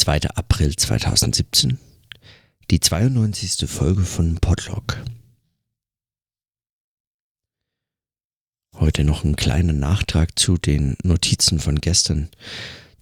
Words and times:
2. 0.00 0.30
April 0.34 0.74
2017, 0.74 1.78
die 2.70 2.80
92. 2.80 3.68
Folge 3.68 4.00
von 4.00 4.36
Podlog. 4.36 4.96
Heute 8.74 9.04
noch 9.04 9.24
ein 9.24 9.36
kleiner 9.36 9.74
Nachtrag 9.74 10.38
zu 10.38 10.56
den 10.56 10.96
Notizen 11.02 11.60
von 11.60 11.82
gestern 11.82 12.30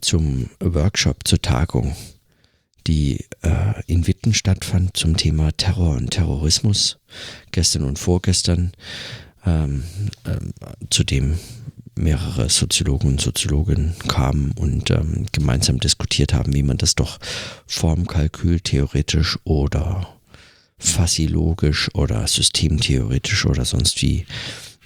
zum 0.01 0.51
Workshop 0.59 1.19
zur 1.23 1.41
Tagung, 1.41 1.95
die 2.89 3.25
äh, 3.43 3.81
in 3.87 4.09
Witten 4.09 4.35
stattfand 4.35 4.97
zum 4.97 5.17
Thema 5.17 5.53
Terror 5.53 5.95
und 5.95 6.11
Terrorismus, 6.11 6.99
gestern 7.53 7.85
und 7.85 8.01
vorgestern, 8.01 8.73
ähm, 9.47 9.85
äh, 10.25 10.39
zu 10.91 11.05
dem 11.05 11.39
mehrere 11.99 12.49
Soziologen 12.49 13.11
und 13.11 13.21
Soziologen 13.21 13.95
kamen 14.09 14.53
und 14.53 14.91
ähm, 14.91 15.27
gemeinsam 15.33 15.79
diskutiert 15.81 16.33
haben, 16.33 16.55
wie 16.55 16.63
man 16.63 16.79
das 16.79 16.95
doch 16.95 17.19
formkalkül 17.67 18.61
theoretisch 18.61 19.39
oder 19.45 20.15
fassilogisch 20.79 21.93
oder 21.95 22.27
systemtheoretisch 22.27 23.47
oder 23.47 23.65
sonst 23.65 24.01
wie 24.03 24.27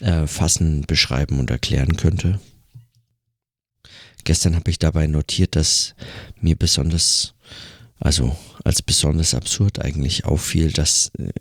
äh, 0.01 0.27
fassen, 0.27 0.83
beschreiben 0.87 1.39
und 1.39 1.51
erklären 1.51 1.97
könnte. 1.97 2.41
Gestern 4.25 4.55
habe 4.55 4.71
ich 4.71 4.79
dabei 4.79 5.07
notiert, 5.07 5.57
dass 5.57 5.95
mir 6.41 6.57
besonders, 6.57 7.35
also 7.99 8.37
als 8.65 8.83
besonders 8.83 9.35
absurd 9.35 9.81
eigentlich 9.81 10.25
auffiel, 10.25 10.73
dass 10.73 11.11
äh, 11.19 11.33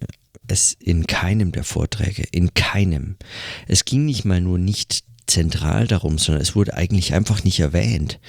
es 0.48 0.74
in 0.74 1.08
keinem 1.08 1.52
der 1.52 1.64
Vorträge, 1.64 2.24
in 2.32 2.54
keinem, 2.54 3.16
es 3.68 3.86
ging 3.86 4.06
nicht 4.06 4.26
mal 4.26 4.42
nur 4.42 4.58
nicht 4.58 5.06
zentral 5.32 5.88
darum, 5.88 6.18
sondern 6.18 6.42
es 6.42 6.56
wurde 6.56 6.76
eigentlich 6.76 7.14
einfach 7.14 7.44
nicht 7.44 7.60
erwähnt. 7.60 8.20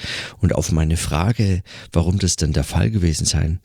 Und 0.40 0.54
auf 0.54 0.72
meine 0.72 0.96
Frage, 0.96 1.62
warum 1.92 2.18
das 2.18 2.36
denn 2.36 2.52
der 2.52 2.64
Fall 2.64 2.90
gewesen 2.90 3.26
sein, 3.26 3.60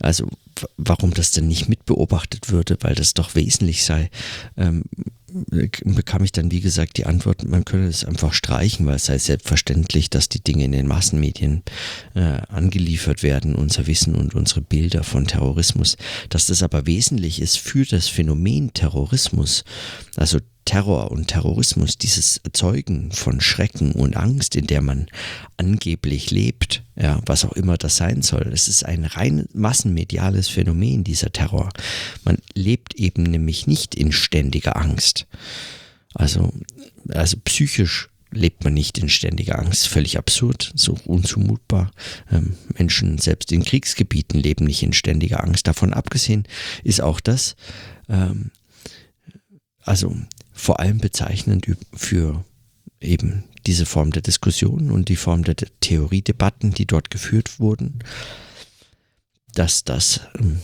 also 0.00 0.28
warum 0.76 1.14
das 1.14 1.30
denn 1.30 1.48
nicht 1.48 1.68
mitbeobachtet 1.68 2.50
würde, 2.50 2.76
weil 2.80 2.94
das 2.94 3.14
doch 3.14 3.34
wesentlich 3.34 3.84
sei, 3.84 4.10
ähm, 4.56 4.84
bekam 5.84 6.24
ich 6.24 6.32
dann, 6.32 6.50
wie 6.50 6.60
gesagt, 6.60 6.98
die 6.98 7.06
Antwort, 7.06 7.46
man 7.48 7.64
könne 7.64 7.86
es 7.86 8.04
einfach 8.04 8.32
streichen, 8.32 8.86
weil 8.86 8.96
es 8.96 9.06
sei 9.06 9.18
selbstverständlich, 9.18 10.10
dass 10.10 10.28
die 10.28 10.42
Dinge 10.42 10.64
in 10.64 10.72
den 10.72 10.86
Massenmedien 10.86 11.62
äh, 12.14 12.40
angeliefert 12.48 13.22
werden, 13.22 13.54
unser 13.54 13.86
Wissen 13.86 14.14
und 14.14 14.34
unsere 14.34 14.60
Bilder 14.60 15.04
von 15.04 15.26
Terrorismus. 15.26 15.96
Dass 16.28 16.46
das 16.46 16.62
aber 16.62 16.86
wesentlich 16.86 17.40
ist 17.40 17.58
für 17.58 17.84
das 17.84 18.08
Phänomen 18.08 18.74
Terrorismus, 18.74 19.64
also 20.16 20.38
Terror 20.64 21.10
und 21.10 21.28
Terrorismus, 21.28 21.98
dieses 21.98 22.38
Erzeugen 22.38 23.10
von 23.10 23.40
Schrecken 23.40 23.92
und 23.92 24.16
Angst, 24.16 24.54
in 24.54 24.66
der 24.66 24.80
man 24.80 25.06
angeblich 25.56 26.30
lebt, 26.30 26.82
ja, 26.96 27.20
was 27.26 27.44
auch 27.44 27.52
immer 27.52 27.78
das 27.78 27.96
sein 27.96 28.22
soll. 28.22 28.50
Es 28.52 28.68
ist 28.68 28.84
ein 28.84 29.04
rein 29.04 29.46
massenmediales 29.54 30.48
Phänomen, 30.48 31.04
dieser 31.04 31.32
Terror. 31.32 31.70
Man 32.24 32.38
lebt 32.54 32.94
eben 32.94 33.22
nämlich 33.22 33.66
nicht 33.66 33.94
in 33.94 34.12
ständiger 34.12 34.76
Angst. 34.76 35.26
Also, 36.14 36.52
also 37.08 37.38
psychisch 37.44 38.08
lebt 38.30 38.64
man 38.64 38.74
nicht 38.74 38.98
in 38.98 39.08
ständiger 39.08 39.58
Angst. 39.58 39.88
Völlig 39.88 40.18
absurd, 40.18 40.72
so 40.74 40.98
unzumutbar. 41.04 41.92
Ähm, 42.30 42.56
Menschen 42.76 43.18
selbst 43.18 43.52
in 43.52 43.64
Kriegsgebieten 43.64 44.40
leben 44.40 44.64
nicht 44.64 44.82
in 44.82 44.92
ständiger 44.92 45.42
Angst. 45.44 45.66
Davon 45.66 45.92
abgesehen 45.92 46.46
ist 46.82 47.00
auch 47.00 47.20
das, 47.20 47.56
ähm, 48.08 48.50
also 49.82 50.16
vor 50.52 50.80
allem 50.80 50.98
bezeichnend 50.98 51.66
für 51.94 52.44
eben 53.00 53.44
diese 53.66 53.86
Form 53.86 54.10
der 54.10 54.22
Diskussion 54.22 54.90
und 54.90 55.08
die 55.08 55.16
Form 55.16 55.44
der 55.44 55.56
Theoriedebatten, 55.56 56.72
die 56.72 56.86
dort 56.86 57.10
geführt 57.10 57.60
wurden, 57.60 58.00
dass 59.54 59.84
das 59.84 60.20
ähm, 60.38 60.60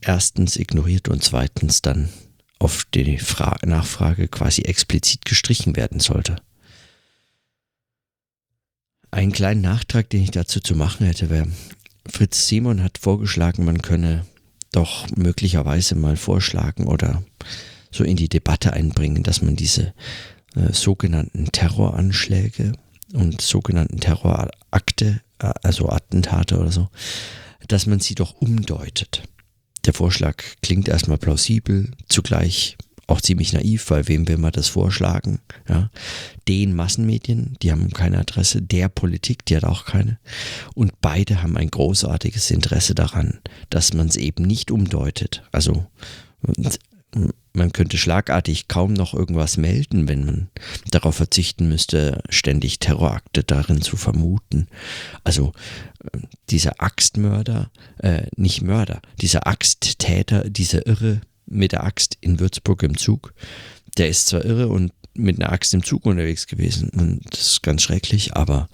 erstens 0.00 0.56
ignoriert 0.56 1.08
und 1.08 1.22
zweitens 1.22 1.82
dann 1.82 2.08
auf 2.58 2.84
die 2.92 3.18
Fra 3.18 3.56
Nachfrage 3.64 4.28
quasi 4.28 4.62
explizit 4.62 5.24
gestrichen 5.24 5.76
werden 5.76 6.00
sollte. 6.00 6.36
Einen 9.10 9.32
kleinen 9.32 9.62
Nachtrag, 9.62 10.10
den 10.10 10.22
ich 10.22 10.32
dazu 10.32 10.60
zu 10.60 10.74
machen 10.74 11.06
hätte, 11.06 11.30
wäre, 11.30 11.48
Fritz 12.06 12.48
Simon 12.48 12.82
hat 12.82 12.98
vorgeschlagen, 12.98 13.64
man 13.64 13.82
könne 13.82 14.26
doch 14.72 15.06
möglicherweise 15.16 15.94
mal 15.94 16.16
vorschlagen 16.16 16.86
oder 16.86 17.22
so 17.90 18.04
in 18.04 18.16
die 18.16 18.28
Debatte 18.28 18.72
einbringen, 18.72 19.22
dass 19.22 19.40
man 19.40 19.56
diese 19.56 19.94
äh, 20.54 20.72
sogenannten 20.72 21.46
Terroranschläge 21.46 22.72
und 23.12 23.40
sogenannten 23.40 24.00
Terrorakte, 24.00 25.20
äh, 25.38 25.52
also 25.62 25.88
Attentate 25.88 26.58
oder 26.58 26.72
so, 26.72 26.88
dass 27.68 27.86
man 27.86 28.00
sie 28.00 28.14
doch 28.14 28.34
umdeutet. 28.34 29.22
Der 29.84 29.94
Vorschlag 29.94 30.42
klingt 30.62 30.88
erstmal 30.88 31.18
plausibel, 31.18 31.90
zugleich 32.08 32.76
auch 33.08 33.22
ziemlich 33.22 33.54
naiv, 33.54 33.90
weil 33.90 34.06
wem 34.06 34.28
will 34.28 34.36
man 34.36 34.52
das 34.52 34.68
vorschlagen? 34.68 35.40
Ja? 35.66 35.90
Den 36.46 36.74
Massenmedien, 36.74 37.56
die 37.62 37.72
haben 37.72 37.90
keine 37.90 38.18
Adresse, 38.18 38.60
der 38.60 38.90
Politik, 38.90 39.46
die 39.46 39.56
hat 39.56 39.64
auch 39.64 39.86
keine. 39.86 40.18
Und 40.74 41.00
beide 41.00 41.42
haben 41.42 41.56
ein 41.56 41.70
großartiges 41.70 42.50
Interesse 42.50 42.94
daran, 42.94 43.40
dass 43.70 43.94
man 43.94 44.08
es 44.08 44.16
eben 44.16 44.44
nicht 44.44 44.70
umdeutet. 44.70 45.42
Also 45.52 45.86
man 47.58 47.72
könnte 47.72 47.98
schlagartig 47.98 48.68
kaum 48.68 48.94
noch 48.94 49.12
irgendwas 49.12 49.56
melden, 49.56 50.08
wenn 50.08 50.24
man 50.24 50.48
darauf 50.90 51.16
verzichten 51.16 51.68
müsste, 51.68 52.22
ständig 52.30 52.78
Terrorakte 52.78 53.44
darin 53.44 53.82
zu 53.82 53.96
vermuten. 53.96 54.68
Also 55.24 55.52
äh, 56.12 56.18
dieser 56.50 56.80
Axtmörder, 56.80 57.70
äh, 57.98 58.22
nicht 58.36 58.62
Mörder, 58.62 59.02
dieser 59.20 59.46
Axttäter, 59.46 60.48
dieser 60.48 60.86
Irre 60.86 61.20
mit 61.46 61.72
der 61.72 61.84
Axt 61.84 62.16
in 62.20 62.40
Würzburg 62.40 62.82
im 62.82 62.96
Zug, 62.96 63.34
der 63.98 64.08
ist 64.08 64.28
zwar 64.28 64.44
irre 64.44 64.68
und 64.68 64.92
mit 65.14 65.40
einer 65.40 65.52
Axt 65.52 65.74
im 65.74 65.82
Zug 65.82 66.06
unterwegs 66.06 66.46
gewesen 66.46 66.90
und 66.90 67.22
das 67.30 67.40
ist 67.40 67.62
ganz 67.62 67.82
schrecklich, 67.82 68.34
aber 68.34 68.68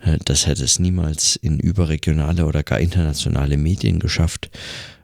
äh, 0.00 0.18
das 0.24 0.46
hätte 0.46 0.64
es 0.64 0.78
niemals 0.78 1.36
in 1.36 1.58
überregionale 1.58 2.46
oder 2.46 2.62
gar 2.62 2.78
internationale 2.78 3.56
Medien 3.56 3.98
geschafft, 3.98 4.50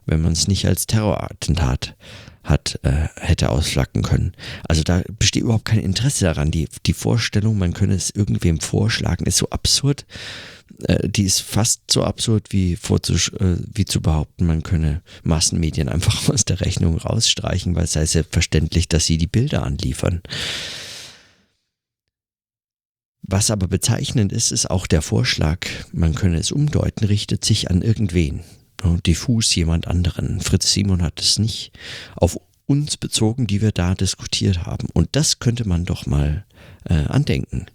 wenn 0.06 0.22
man 0.22 0.32
es 0.32 0.46
nicht 0.46 0.66
als 0.66 0.86
Terrorattentat 0.86 1.96
hat, 2.44 2.78
äh, 2.82 3.08
hätte 3.20 3.50
ausflacken 3.50 4.02
können. 4.02 4.32
Also 4.68 4.82
da 4.82 5.02
besteht 5.18 5.42
überhaupt 5.42 5.64
kein 5.64 5.80
Interesse 5.80 6.26
daran. 6.26 6.50
Die, 6.50 6.68
die 6.86 6.92
Vorstellung, 6.92 7.58
man 7.58 7.72
könne 7.72 7.94
es 7.94 8.10
irgendwem 8.10 8.60
vorschlagen, 8.60 9.24
ist 9.24 9.38
so 9.38 9.48
absurd. 9.48 10.04
Äh, 10.84 11.08
die 11.08 11.24
ist 11.24 11.40
fast 11.40 11.90
so 11.90 12.04
absurd 12.04 12.48
wie, 12.50 12.76
vorzusch 12.76 13.32
äh, 13.40 13.56
wie 13.72 13.86
zu 13.86 14.00
behaupten, 14.02 14.46
man 14.46 14.62
könne 14.62 15.02
Massenmedien 15.22 15.88
einfach 15.88 16.28
aus 16.32 16.44
der 16.44 16.60
Rechnung 16.60 16.98
rausstreichen, 16.98 17.74
weil 17.74 17.84
es 17.84 17.92
sei 17.92 18.04
selbstverständlich, 18.04 18.88
dass 18.88 19.06
sie 19.06 19.16
die 19.18 19.26
Bilder 19.26 19.62
anliefern. 19.62 20.20
Was 23.26 23.50
aber 23.50 23.68
bezeichnend 23.68 24.32
ist, 24.32 24.52
ist 24.52 24.70
auch 24.70 24.86
der 24.86 25.00
Vorschlag, 25.00 25.60
man 25.92 26.14
könne 26.14 26.36
es 26.36 26.52
umdeuten, 26.52 27.06
richtet 27.06 27.42
sich 27.42 27.70
an 27.70 27.80
irgendwen 27.80 28.42
diffus 29.06 29.54
jemand 29.54 29.86
anderen. 29.86 30.40
Fritz 30.40 30.72
Simon 30.72 31.02
hat 31.02 31.20
es 31.20 31.38
nicht 31.38 31.72
auf 32.16 32.38
uns 32.66 32.96
bezogen, 32.96 33.46
die 33.46 33.60
wir 33.60 33.72
da 33.72 33.94
diskutiert 33.94 34.64
haben. 34.66 34.88
Und 34.92 35.08
das 35.12 35.38
könnte 35.38 35.68
man 35.68 35.84
doch 35.84 36.06
mal 36.06 36.44
äh, 36.84 36.94
andenken. 36.94 37.66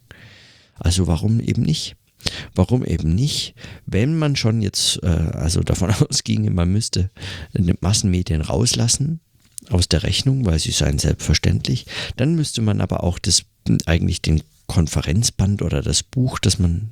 Also 0.77 1.07
warum 1.07 1.39
eben 1.39 1.61
nicht? 1.61 1.95
Warum 2.53 2.83
eben 2.83 3.15
nicht, 3.15 3.55
wenn 3.85 4.17
man 4.17 4.35
schon 4.35 4.61
jetzt, 4.61 5.01
äh, 5.03 5.07
also 5.07 5.61
davon 5.61 5.91
ausginge, 6.09 6.51
man 6.51 6.71
müsste 6.71 7.09
Massenmedien 7.81 8.41
rauslassen 8.41 9.19
aus 9.69 9.87
der 9.87 10.03
Rechnung, 10.03 10.45
weil 10.45 10.59
sie 10.59 10.71
seien 10.71 10.99
selbstverständlich, 10.99 11.85
dann 12.17 12.35
müsste 12.35 12.61
man 12.61 12.81
aber 12.81 13.03
auch 13.03 13.19
das 13.19 13.43
eigentlich 13.85 14.21
den 14.21 14.41
Konferenzband 14.69 15.61
oder 15.61 15.81
das 15.81 16.03
Buch, 16.03 16.39
das 16.39 16.59
man 16.59 16.91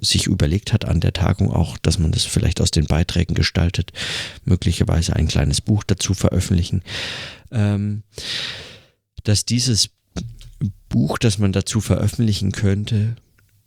sich 0.00 0.26
überlegt 0.26 0.72
hat 0.72 0.86
an 0.86 1.00
der 1.00 1.12
Tagung 1.12 1.52
auch, 1.52 1.76
dass 1.76 1.98
man 1.98 2.12
das 2.12 2.24
vielleicht 2.24 2.60
aus 2.62 2.70
den 2.70 2.86
Beiträgen 2.86 3.34
gestaltet, 3.34 3.92
möglicherweise 4.44 5.14
ein 5.14 5.28
kleines 5.28 5.60
Buch 5.60 5.84
dazu 5.84 6.14
veröffentlichen, 6.14 6.82
ähm, 7.50 8.04
dass 9.24 9.44
dieses 9.44 9.90
Buch, 10.88 11.18
das 11.18 11.38
man 11.38 11.52
dazu 11.52 11.80
veröffentlichen 11.80 12.52
könnte, 12.52 13.16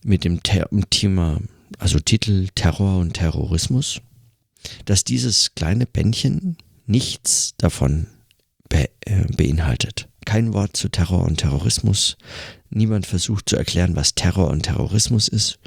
mit 0.04 0.24
dem 0.24 0.42
Thema, 0.42 1.42
also 1.78 2.00
Titel 2.00 2.48
Terror 2.56 2.98
und 3.00 3.14
Terrorismus, 3.14 4.02
dass 4.86 5.04
dieses 5.04 5.54
kleine 5.54 5.86
Bändchen 5.86 6.58
nichts 6.86 7.54
davon 7.58 8.08
be 8.70 8.90
äh, 9.02 9.26
beinhaltet. 9.36 10.08
Kein 10.26 10.54
Wort 10.54 10.78
zu 10.78 10.90
Terror 10.90 11.24
und 11.24 11.38
Terrorismus, 11.38 12.18
Niemand 12.70 13.06
versucht 13.08 13.50
zu 13.50 13.56
erklären, 13.56 13.96
was 13.96 14.16
Terror 14.16 14.50
und 14.50 14.64
Terrorismus 14.64 15.28
ist, 15.28 15.60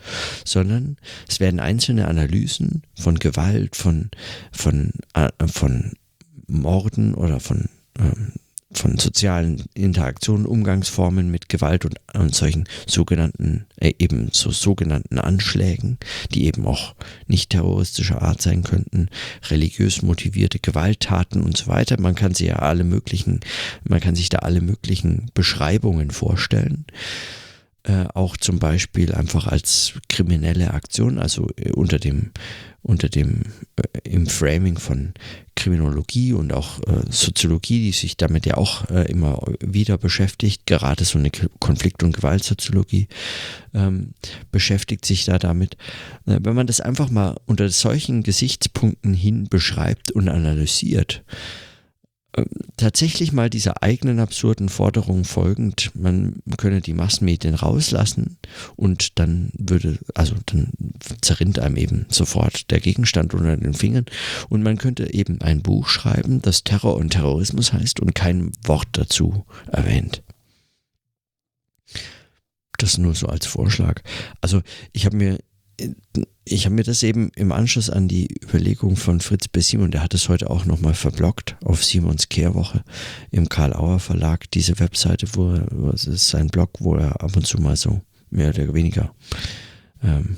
sondern 0.45 0.97
es 1.29 1.41
werden 1.41 1.61
einzelne 1.61 2.07
Analysen 2.09 2.83
von 2.95 3.19
Gewalt, 3.19 3.77
von, 3.77 4.11
von, 4.53 4.93
äh, 5.15 5.31
von 5.47 5.93
Morden 6.47 7.15
oder 7.15 7.41
von, 7.41 7.69
ähm, 7.99 8.33
von 8.79 8.99
sozialen 8.99 9.65
Interaktionen, 9.75 10.47
Umgangsformen 10.47 11.31
mit 11.31 11.49
Gewalt 11.49 11.85
und, 11.85 11.97
und 12.15 12.35
solchen 12.35 12.69
sogenannten, 12.87 13.67
äh, 13.77 13.93
eben 13.99 14.29
so 14.33 14.51
sogenannten 14.51 15.19
Anschlägen, 15.19 15.99
die 16.33 16.47
eben 16.47 16.67
auch 16.67 16.95
nicht 17.27 17.51
terroristischer 17.51 18.23
Art 18.23 18.43
sein 18.43 18.63
könnten, 18.63 19.09
religiös 19.51 20.03
motivierte 20.03 20.59
Gewalttaten 20.59 21.43
und 21.43 21.57
so 21.57 21.67
weiter. 21.67 22.01
Man 22.01 22.15
kann 22.15 22.35
sich 22.35 22.49
ja 22.49 22.57
alle 22.57 22.85
möglichen, 22.85 23.41
man 23.85 24.01
kann 24.01 24.15
sich 24.15 24.29
da 24.29 24.39
alle 24.39 24.61
möglichen 24.61 25.31
Beschreibungen 25.35 26.11
vorstellen. 26.11 26.85
Äh, 27.85 28.05
auch 28.15 28.37
zum 28.37 28.61
Beispiel 28.61 29.13
einfach 29.13 29.49
als 29.49 29.95
kriminelle 30.09 30.73
Aktion, 30.73 31.19
also 31.19 31.49
äh, 31.57 31.73
unter 31.73 31.99
dem 31.99 32.31
unter 32.83 33.09
dem 33.09 33.43
äh, 33.77 34.09
im 34.09 34.29
Framing 34.29 34.79
von 34.79 35.15
Kriminologie 35.57 36.33
und 36.33 36.53
auch 36.53 36.79
äh, 36.81 37.11
Soziologie, 37.11 37.81
die 37.81 37.93
sich 37.93 38.17
damit 38.17 38.47
ja 38.47 38.57
auch 38.57 38.89
äh, 38.89 39.11
immer 39.11 39.43
wieder 39.61 39.99
beschäftigt, 39.99 40.67
gerade 40.67 41.05
so 41.05 41.19
eine 41.19 41.31
Konflikt- 41.59 42.05
und 42.05 42.15
Gewaltsoziologie 42.15 43.09
ähm, 43.75 44.15
beschäftigt 44.53 45.05
sich 45.05 45.25
da 45.25 45.41
damit. 45.41 45.77
Wenn 46.25 46.55
man 46.55 46.69
das 46.69 46.81
einfach 46.81 47.11
mal 47.11 47.37
unter 47.47 47.69
solchen 47.69 48.23
Gesichtspunkten 48.23 49.15
hin 49.15 49.49
beschreibt 49.49 50.13
und 50.13 50.29
analysiert, 50.29 51.25
tatsächlich 52.77 53.33
mal 53.33 53.51
dieser 53.51 53.83
eigenen 53.83 54.19
absurden 54.19 54.69
Forderung 54.69 55.25
folgend, 55.25 55.91
man 55.95 56.43
könne 56.57 56.81
die 56.81 56.95
Massenmedien 56.95 57.55
rauslassen 57.55 58.39
und 58.77 59.19
dann 59.19 59.51
würde, 59.53 59.99
also 60.15 60.35
dann 60.47 60.73
zerrinnt 61.21 61.59
einem 61.59 61.77
eben 61.77 62.07
sofort 62.09 62.71
der 62.71 62.81
Gegenstand 62.81 63.35
unter 63.35 63.57
den 63.57 63.75
Fingern 63.75 64.07
und 64.49 64.63
man 64.63 64.79
könnte 64.79 65.13
eben 65.13 65.43
ein 65.43 65.63
Buch 65.63 65.89
schreiben, 65.89 66.41
das 66.41 66.65
Terror 66.65 66.97
und 66.97 67.11
Terrorismus 67.11 67.73
heißt 67.73 68.01
und 68.01 68.15
kein 68.15 68.53
Wort 68.65 68.89
dazu 68.93 69.45
erwähnt. 69.71 70.23
Das 72.79 72.99
nur 72.99 73.15
so 73.15 73.27
als 73.27 73.47
Vorschlag. 73.47 74.03
Also 74.41 74.63
ich 74.93 75.05
habe 75.05 75.17
mir 75.17 75.39
ich 76.45 76.65
habe 76.65 76.75
mir 76.75 76.83
das 76.83 77.03
eben 77.03 77.31
im 77.37 77.53
Anschluss 77.53 77.89
an 77.89 78.09
die 78.09 78.29
Überlegung 78.43 78.97
von 78.97 79.21
Fritz 79.21 79.49
B. 79.49 79.61
Simon, 79.61 79.91
der 79.91 80.03
hat 80.03 80.15
es 80.15 80.29
heute 80.29 80.51
auch 80.51 80.65
nochmal 80.65 80.95
verblockt 80.95 81.57
auf 81.65 81.85
Simons 81.85 82.29
Kehrwoche 82.29 82.83
im 83.31 83.49
Karl-Auer 83.49 84.01
Verlag, 84.01 84.51
diese 84.51 84.79
Webseite, 84.81 85.27
wo, 85.35 85.59
wo 85.71 85.91
es 85.91 86.07
ist 86.07 86.29
sein 86.29 86.49
Blog, 86.49 86.71
wo 86.81 86.97
er 86.97 87.23
ab 87.23 87.37
und 87.37 87.47
zu 87.47 87.59
mal 87.59 87.77
so 87.77 88.01
mehr 88.31 88.49
oder 88.49 88.75
weniger 88.75 89.15
ähm, 90.03 90.37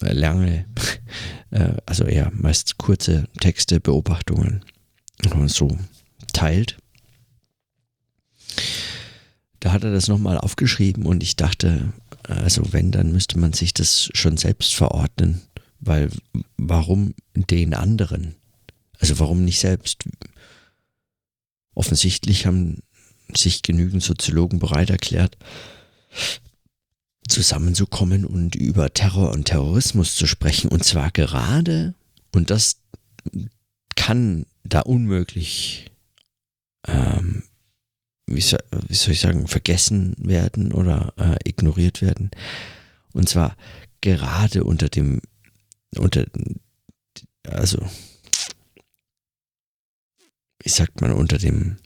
lange, 0.00 0.64
äh, 1.50 1.74
also 1.86 2.04
eher 2.04 2.30
meist 2.34 2.78
kurze 2.78 3.28
Texte, 3.40 3.80
Beobachtungen 3.80 4.64
so 5.46 5.76
teilt. 6.32 6.78
Da 9.60 9.72
hat 9.72 9.84
er 9.84 9.92
das 9.92 10.08
nochmal 10.08 10.38
aufgeschrieben 10.38 11.06
und 11.06 11.22
ich 11.22 11.36
dachte, 11.36 11.92
also 12.38 12.72
wenn, 12.72 12.90
dann 12.92 13.12
müsste 13.12 13.38
man 13.38 13.52
sich 13.52 13.74
das 13.74 14.08
schon 14.14 14.36
selbst 14.36 14.74
verordnen, 14.74 15.42
weil 15.80 16.10
warum 16.56 17.14
den 17.34 17.74
anderen? 17.74 18.36
Also 18.98 19.18
warum 19.18 19.44
nicht 19.44 19.58
selbst? 19.58 20.04
Offensichtlich 21.74 22.46
haben 22.46 22.82
sich 23.34 23.62
genügend 23.62 24.02
Soziologen 24.02 24.58
bereit 24.58 24.90
erklärt, 24.90 25.36
zusammenzukommen 27.28 28.24
und 28.24 28.54
über 28.54 28.92
Terror 28.92 29.32
und 29.32 29.44
Terrorismus 29.44 30.14
zu 30.14 30.26
sprechen. 30.26 30.68
Und 30.68 30.84
zwar 30.84 31.10
gerade, 31.10 31.94
und 32.32 32.50
das 32.50 32.76
kann 33.96 34.46
da 34.64 34.80
unmöglich 34.80 35.90
ähm, 36.86 37.44
wie 38.34 38.40
soll, 38.40 38.60
wie 38.88 38.94
soll 38.94 39.12
ich 39.12 39.20
sagen, 39.20 39.46
vergessen 39.46 40.14
werden 40.18 40.72
oder 40.72 41.12
äh, 41.16 41.36
ignoriert 41.48 42.02
werden. 42.02 42.30
Und 43.12 43.28
zwar 43.28 43.56
gerade 44.00 44.64
unter 44.64 44.88
dem, 44.88 45.20
unter, 45.96 46.26
also, 47.44 47.78
wie 50.62 50.68
sagt 50.68 51.00
man, 51.00 51.12
unter 51.12 51.38
dem 51.38 51.78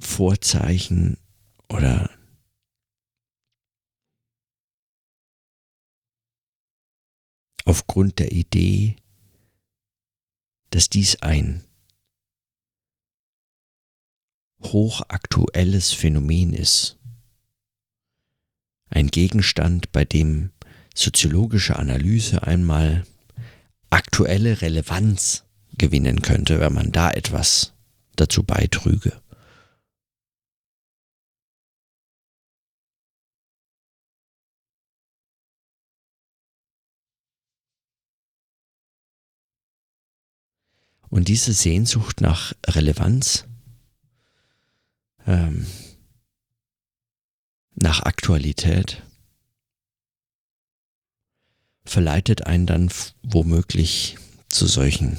Vorzeichen 0.00 1.18
oder 1.68 2.10
aufgrund 7.64 8.18
der 8.18 8.32
Idee, 8.32 8.96
dass 10.70 10.88
dies 10.88 11.16
ein 11.22 11.64
hochaktuelles 14.64 15.92
Phänomen 15.92 16.52
ist. 16.52 16.98
Ein 18.90 19.08
Gegenstand, 19.08 19.92
bei 19.92 20.04
dem 20.04 20.50
soziologische 20.94 21.76
Analyse 21.76 22.42
einmal 22.44 23.04
aktuelle 23.90 24.60
Relevanz 24.62 25.44
gewinnen 25.76 26.22
könnte, 26.22 26.60
wenn 26.60 26.72
man 26.72 26.92
da 26.92 27.10
etwas 27.10 27.74
dazu 28.16 28.42
beitrüge. 28.42 29.20
Und 41.10 41.28
diese 41.28 41.52
Sehnsucht 41.52 42.20
nach 42.20 42.54
Relevanz, 42.66 43.46
ähm, 45.26 45.66
nach 47.74 48.00
Aktualität, 48.02 49.02
verleitet 51.84 52.46
einen 52.46 52.66
dann 52.66 52.90
womöglich 53.22 54.16
zu 54.48 54.66
solchen, 54.66 55.18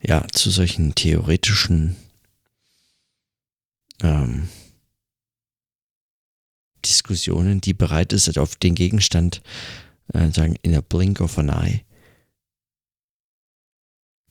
ja, 0.00 0.26
zu 0.28 0.50
solchen 0.50 0.94
theoretischen 0.94 1.96
ähm, 4.00 4.48
Diskussionen, 6.84 7.60
die 7.60 7.74
bereit 7.74 8.12
ist, 8.12 8.38
auf 8.38 8.56
den 8.56 8.74
Gegenstand 8.74 9.42
äh, 10.12 10.30
sagen, 10.30 10.56
in 10.62 10.74
a 10.74 10.82
blink 10.82 11.20
of 11.20 11.38
an 11.38 11.48
eye 11.48 11.84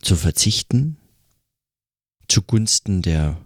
zu 0.02 0.16
verzichten 0.16 0.98
zugunsten 2.34 3.04
der 3.04 3.38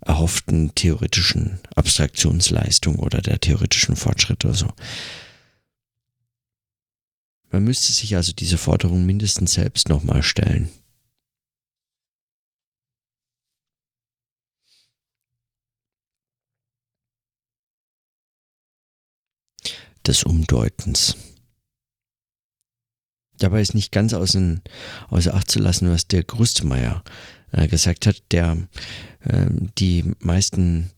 erhofften 0.00 0.74
theoretischen 0.74 1.60
Abstraktionsleistung 1.76 2.96
oder 2.96 3.22
der 3.22 3.38
theoretischen 3.38 3.94
Fortschritte 3.94 4.48
oder 4.48 4.56
so. 4.56 4.68
Man 7.50 7.62
müsste 7.62 7.92
sich 7.92 8.16
also 8.16 8.32
diese 8.32 8.58
Forderung 8.58 9.06
mindestens 9.06 9.52
selbst 9.52 9.88
nochmal 9.88 10.22
stellen. 10.22 10.68
des 20.06 20.22
Umdeutens. 20.22 21.16
Dabei 23.38 23.60
ist 23.60 23.74
nicht 23.74 23.92
ganz 23.92 24.14
außen, 24.14 24.62
außer 25.10 25.34
Acht 25.34 25.50
zu 25.50 25.58
lassen, 25.58 25.90
was 25.90 26.06
der 26.06 26.22
Grüstemeier 26.22 27.02
äh, 27.52 27.68
gesagt 27.68 28.06
hat, 28.06 28.22
der 28.30 28.56
äh, 29.20 29.46
die 29.78 30.12
meisten 30.20 30.90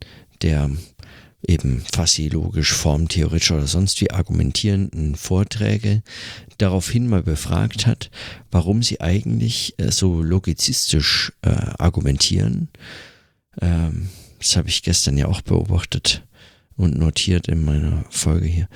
der 0.43 0.71
eben 1.47 1.81
fasziologisch, 1.81 2.73
formtheoretisch 2.73 3.50
oder 3.52 3.66
sonst 3.66 4.00
wie 4.00 4.11
argumentierenden 4.11 5.14
Vorträge 5.14 6.02
daraufhin 6.59 7.09
mal 7.09 7.23
befragt 7.23 7.87
hat, 7.87 8.11
warum 8.50 8.83
sie 8.83 9.00
eigentlich 9.00 9.75
äh, 9.78 9.90
so 9.90 10.23
logizistisch 10.23 11.33
äh, 11.43 11.50
argumentieren. 11.78 12.69
Ähm, 13.61 14.09
das 14.38 14.57
habe 14.57 14.69
ich 14.69 14.83
gestern 14.83 15.16
ja 15.16 15.26
auch 15.26 15.40
beobachtet 15.40 16.25
und 16.76 16.99
notiert 16.99 17.49
in 17.49 17.64
meiner 17.64 18.05
Folge 18.11 18.47
hier. 18.47 18.69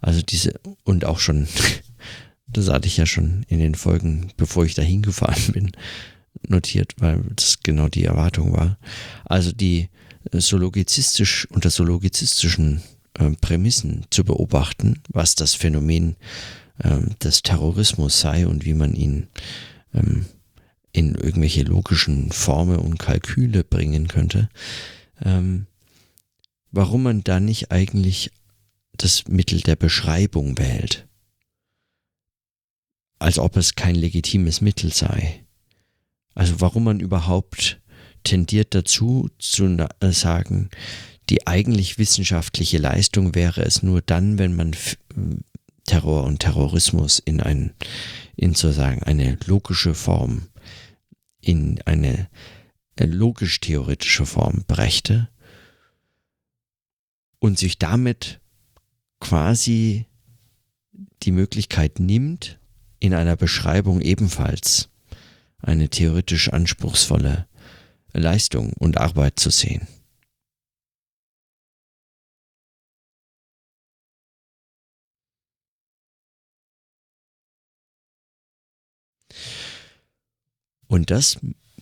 Also 0.00 0.22
diese 0.22 0.60
und 0.84 1.04
auch 1.04 1.18
schon 1.18 1.48
das 2.50 2.68
hatte 2.68 2.88
ich 2.88 2.96
ja 2.96 3.06
schon 3.06 3.44
in 3.48 3.58
den 3.58 3.74
Folgen, 3.74 4.32
bevor 4.36 4.64
ich 4.64 4.74
da 4.74 4.82
hingefahren 4.82 5.42
bin, 5.52 5.72
notiert, 6.46 6.94
weil 6.98 7.22
das 7.34 7.60
genau 7.62 7.88
die 7.88 8.04
Erwartung 8.04 8.52
war. 8.52 8.78
Also 9.24 9.52
die 9.52 9.88
äh, 10.32 10.38
zoologizistisch 10.38 11.46
unter 11.50 11.70
zoologizistischen 11.70 12.82
äh, 13.18 13.30
Prämissen 13.40 14.06
zu 14.10 14.24
beobachten, 14.24 15.00
was 15.08 15.34
das 15.34 15.54
Phänomen 15.54 16.16
äh, 16.78 17.00
des 17.22 17.42
Terrorismus 17.42 18.20
sei 18.20 18.46
und 18.46 18.64
wie 18.64 18.74
man 18.74 18.94
ihn 18.94 19.28
ähm, 19.94 20.26
in 20.92 21.14
irgendwelche 21.14 21.62
logischen 21.62 22.32
Formen 22.32 22.78
und 22.78 22.98
Kalküle 22.98 23.62
bringen 23.62 24.08
könnte. 24.08 24.48
Ähm, 25.22 25.66
warum 26.70 27.02
man 27.02 27.24
da 27.24 27.40
nicht 27.40 27.70
eigentlich 27.70 28.30
das 28.96 29.28
Mittel 29.28 29.60
der 29.60 29.76
Beschreibung 29.76 30.58
wählt 30.58 31.07
als 33.18 33.38
ob 33.38 33.56
es 33.56 33.74
kein 33.74 33.94
legitimes 33.94 34.60
Mittel 34.60 34.92
sei. 34.92 35.44
Also 36.34 36.60
warum 36.60 36.84
man 36.84 37.00
überhaupt 37.00 37.80
tendiert 38.24 38.74
dazu 38.74 39.28
zu 39.38 39.64
äh, 40.00 40.12
sagen, 40.12 40.70
die 41.28 41.46
eigentlich 41.46 41.98
wissenschaftliche 41.98 42.78
Leistung 42.78 43.34
wäre 43.34 43.62
es 43.62 43.82
nur 43.82 44.00
dann, 44.00 44.38
wenn 44.38 44.54
man 44.54 44.74
Terror 45.84 46.24
und 46.24 46.40
Terrorismus 46.40 47.18
in 47.18 47.40
ein, 47.40 47.74
in 48.36 48.54
sozusagen 48.54 49.02
eine 49.02 49.38
logische 49.46 49.94
Form, 49.94 50.48
in 51.40 51.80
eine 51.82 52.28
äh, 52.96 53.06
logisch-theoretische 53.06 54.26
Form 54.26 54.64
brächte 54.66 55.28
und 57.38 57.58
sich 57.58 57.78
damit 57.78 58.40
quasi 59.20 60.06
die 61.22 61.32
Möglichkeit 61.32 62.00
nimmt, 62.00 62.58
in 63.00 63.14
einer 63.14 63.36
Beschreibung 63.36 64.00
ebenfalls 64.00 64.88
eine 65.60 65.88
theoretisch 65.88 66.52
anspruchsvolle 66.52 67.46
Leistung 68.12 68.72
und 68.74 68.98
Arbeit 68.98 69.38
zu 69.38 69.50
sehen. 69.50 69.86
Und 80.86 81.10
das 81.10 81.38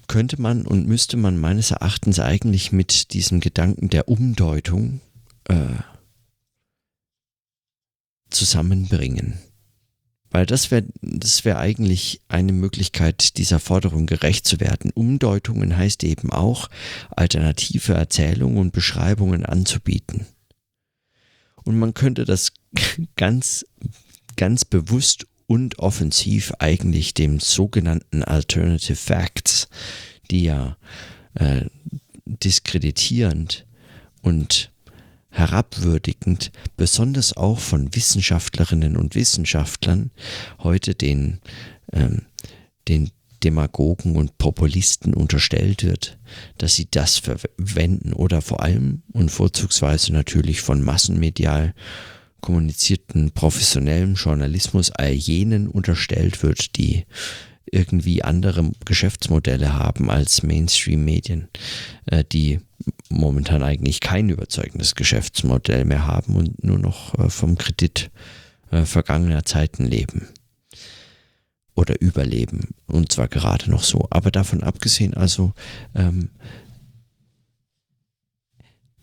könnte 0.08 0.40
man 0.40 0.66
und 0.66 0.86
müsste 0.86 1.16
man 1.16 1.38
meines 1.38 1.70
Erachtens 1.70 2.18
eigentlich 2.20 2.72
mit 2.72 3.12
diesem 3.12 3.40
Gedanken 3.40 3.88
der 3.88 4.08
Umdeutung 4.08 5.00
äh, 5.44 5.76
zusammenbringen. 8.30 9.38
Weil 10.36 10.44
das 10.44 10.70
wäre 10.70 10.84
das 11.00 11.46
wär 11.46 11.58
eigentlich 11.58 12.20
eine 12.28 12.52
Möglichkeit, 12.52 13.38
dieser 13.38 13.58
Forderung 13.58 14.04
gerecht 14.04 14.46
zu 14.46 14.60
werden. 14.60 14.90
Umdeutungen 14.90 15.78
heißt 15.78 16.04
eben 16.04 16.30
auch, 16.30 16.68
alternative 17.08 17.94
Erzählungen 17.94 18.58
und 18.58 18.74
Beschreibungen 18.74 19.46
anzubieten. 19.46 20.26
Und 21.64 21.78
man 21.78 21.94
könnte 21.94 22.26
das 22.26 22.52
ganz, 23.16 23.64
ganz 24.36 24.66
bewusst 24.66 25.26
und 25.46 25.78
offensiv 25.78 26.52
eigentlich 26.58 27.14
dem 27.14 27.40
sogenannten 27.40 28.22
Alternative 28.22 28.94
Facts, 28.94 29.70
die 30.30 30.42
ja 30.42 30.76
äh, 31.32 31.64
diskreditierend 32.26 33.64
und 34.20 34.70
herabwürdigend, 35.36 36.50
besonders 36.78 37.36
auch 37.36 37.58
von 37.58 37.94
Wissenschaftlerinnen 37.94 38.96
und 38.96 39.14
Wissenschaftlern, 39.14 40.10
heute 40.60 40.94
den, 40.94 41.40
ähm, 41.92 42.22
den 42.88 43.10
Demagogen 43.44 44.16
und 44.16 44.38
Populisten 44.38 45.12
unterstellt 45.12 45.84
wird, 45.84 46.18
dass 46.56 46.74
sie 46.74 46.88
das 46.90 47.18
verwenden 47.18 48.14
oder 48.14 48.40
vor 48.40 48.62
allem 48.62 49.02
und 49.12 49.30
vorzugsweise 49.30 50.12
natürlich 50.12 50.62
von 50.62 50.82
massenmedial 50.82 51.74
kommunizierten 52.40 53.32
professionellen 53.32 54.14
Journalismus 54.14 54.90
all 54.90 55.12
jenen 55.12 55.68
unterstellt 55.68 56.42
wird, 56.42 56.76
die 56.76 57.04
irgendwie 57.70 58.22
andere 58.22 58.70
Geschäftsmodelle 58.84 59.74
haben 59.74 60.10
als 60.10 60.42
Mainstream-Medien, 60.42 61.48
äh, 62.06 62.24
die 62.24 62.60
momentan 63.08 63.62
eigentlich 63.62 64.00
kein 64.00 64.28
überzeugendes 64.28 64.94
Geschäftsmodell 64.94 65.84
mehr 65.84 66.06
haben 66.06 66.36
und 66.36 66.62
nur 66.62 66.78
noch 66.78 67.18
äh, 67.18 67.28
vom 67.30 67.58
Kredit 67.58 68.10
äh, 68.70 68.84
vergangener 68.84 69.44
Zeiten 69.44 69.84
leben 69.84 70.28
oder 71.74 72.00
überleben 72.00 72.74
und 72.86 73.12
zwar 73.12 73.28
gerade 73.28 73.70
noch 73.70 73.82
so. 73.82 74.06
Aber 74.10 74.30
davon 74.30 74.62
abgesehen, 74.62 75.14
also 75.14 75.52
ähm, 75.94 76.30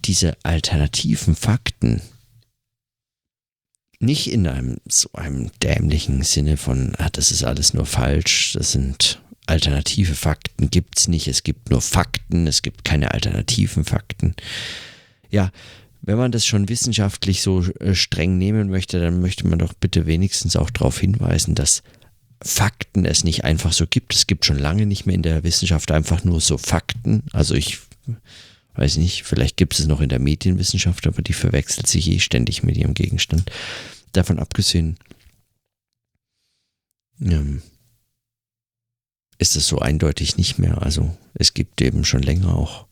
diese 0.06 0.36
alternativen 0.44 1.36
Fakten, 1.36 2.02
nicht 4.04 4.32
in 4.32 4.48
einem 4.48 4.78
so 4.88 5.10
einem 5.14 5.52
dämlichen 5.62 6.22
Sinne 6.24 6.58
von, 6.58 6.94
ah, 6.98 7.10
das 7.10 7.32
ist 7.32 7.44
alles 7.44 7.74
nur 7.74 7.86
falsch, 7.86 8.54
das 8.54 8.72
sind 8.72 9.22
alternative 9.46 10.16
Fakten, 10.16 10.70
gibt 10.70 11.00
es 11.00 11.08
nicht, 11.08 11.28
es 11.28 11.44
gibt 11.44 11.70
nur 11.70 11.82
Fakten, 11.82 12.48
es 12.48 12.62
gibt 12.62 12.86
keine 12.86 13.12
alternativen 13.12 13.84
Fakten. 13.84 14.36
Ja, 15.30 15.52
wenn 16.02 16.18
man 16.18 16.32
das 16.32 16.46
schon 16.46 16.70
wissenschaftlich 16.70 17.42
so 17.42 17.64
äh, 17.80 17.96
streng 17.96 18.38
nehmen 18.38 18.70
möchte, 18.70 19.00
dann 19.00 19.22
möchte 19.22 19.48
man 19.48 19.60
doch 19.60 19.74
bitte 19.74 20.06
wenigstens 20.06 20.56
auch 20.56 20.70
darauf 20.70 21.00
hinweisen, 21.00 21.56
dass 21.56 21.82
Fakten 22.42 23.06
es 23.06 23.24
nicht 23.24 23.46
einfach 23.46 23.72
so 23.72 23.88
gibt. 23.88 24.14
Es 24.14 24.28
gibt 24.28 24.46
schon 24.46 24.60
lange 24.60 24.86
nicht 24.86 25.06
mehr 25.06 25.16
in 25.16 25.24
der 25.24 25.44
Wissenschaft 25.44 25.92
einfach 25.92 26.26
nur 26.26 26.42
so 26.42 26.58
Fakten. 26.58 27.24
Also 27.32 27.56
ich 27.56 27.80
weiß 28.76 28.98
nicht, 28.98 29.24
vielleicht 29.24 29.56
gibt 29.56 29.80
es 29.80 29.88
noch 29.88 30.02
in 30.02 30.10
der 30.10 30.20
Medienwissenschaft, 30.20 31.08
aber 31.08 31.22
die 31.22 31.34
verwechselt 31.34 31.88
sich 31.88 32.10
eh 32.10 32.20
ständig 32.20 32.64
mit 32.64 32.76
ihrem 32.76 32.94
Gegenstand 32.94 33.50
davon 34.14 34.40
abgesehen, 34.40 34.98
ähm, 37.22 37.62
ist 39.38 39.56
es 39.56 39.68
so 39.68 39.80
eindeutig 39.80 40.38
nicht 40.38 40.58
mehr. 40.58 40.82
Also 40.82 41.16
es 41.34 41.54
gibt 41.54 41.82
eben 41.82 42.06
schon 42.06 42.22
länger 42.22 42.56
auch 42.56 42.88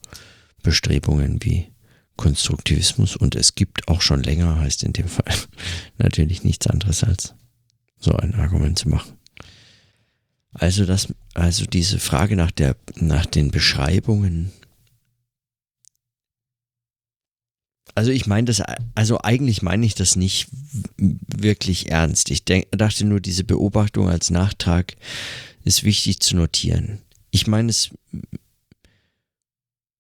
Bestrebungen 0.64 1.42
wie 1.44 1.72
Konstruktivismus 2.18 3.16
und 3.16 3.36
es 3.36 3.56
gibt 3.56 3.88
auch 3.88 4.02
schon 4.02 4.22
länger, 4.22 4.60
heißt 4.60 4.84
in 4.84 4.94
dem 4.94 5.08
Fall 5.08 5.34
natürlich 5.98 6.44
nichts 6.44 6.68
anderes 6.68 7.04
als 7.04 7.34
so 8.00 8.14
ein 8.14 8.36
Argument 8.36 8.78
zu 8.78 8.90
machen. 8.90 9.18
Also 10.54 10.86
das, 10.86 11.08
also 11.34 11.66
diese 11.66 12.00
Frage 12.00 12.36
nach 12.36 12.52
der, 12.52 12.76
nach 12.96 13.26
den 13.26 13.52
Beschreibungen 13.52 14.52
Also 17.96 18.12
ich 18.12 18.26
meine 18.26 18.46
das, 18.46 18.62
also 18.96 19.20
eigentlich 19.22 19.62
meine 19.62 19.86
ich 19.86 19.96
das 19.96 20.16
nicht 20.16 20.48
wirklich 20.98 21.90
ernst. 21.90 22.32
Ich 22.32 22.46
denk, 22.46 22.68
dachte 22.72 23.06
nur, 23.06 23.20
diese 23.20 23.44
Beobachtung 23.44 24.10
als 24.10 24.30
Nachtrag 24.30 24.96
ist 25.64 25.84
wichtig 25.84 26.20
zu 26.20 26.36
notieren. 26.36 27.00
Ich 27.32 27.48
meine 27.48 27.70
es 27.70 27.92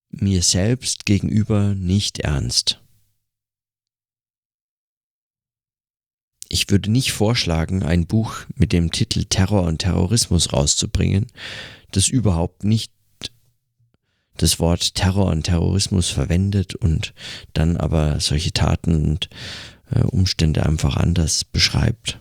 mir 0.09 0.41
selbst 0.41 1.05
gegenüber 1.05 1.73
nicht 1.75 2.19
ernst. 2.19 2.79
Ich 6.49 6.69
würde 6.69 6.91
nicht 6.91 7.13
vorschlagen, 7.13 7.81
ein 7.83 8.07
Buch 8.07 8.35
mit 8.55 8.73
dem 8.73 8.91
Titel 8.91 9.23
Terror 9.23 9.63
und 9.63 9.79
Terrorismus 9.79 10.51
rauszubringen, 10.51 11.27
das 11.91 12.09
überhaupt 12.09 12.65
nicht 12.65 12.91
das 14.41 14.59
Wort 14.59 14.95
Terror 14.95 15.27
und 15.27 15.43
Terrorismus 15.43 16.09
verwendet 16.09 16.75
und 16.75 17.13
dann 17.53 17.77
aber 17.77 18.19
solche 18.19 18.51
Taten 18.51 19.05
und 19.05 19.29
äh, 19.91 20.01
Umstände 20.01 20.65
einfach 20.65 20.97
anders 20.97 21.43
beschreibt. 21.45 22.19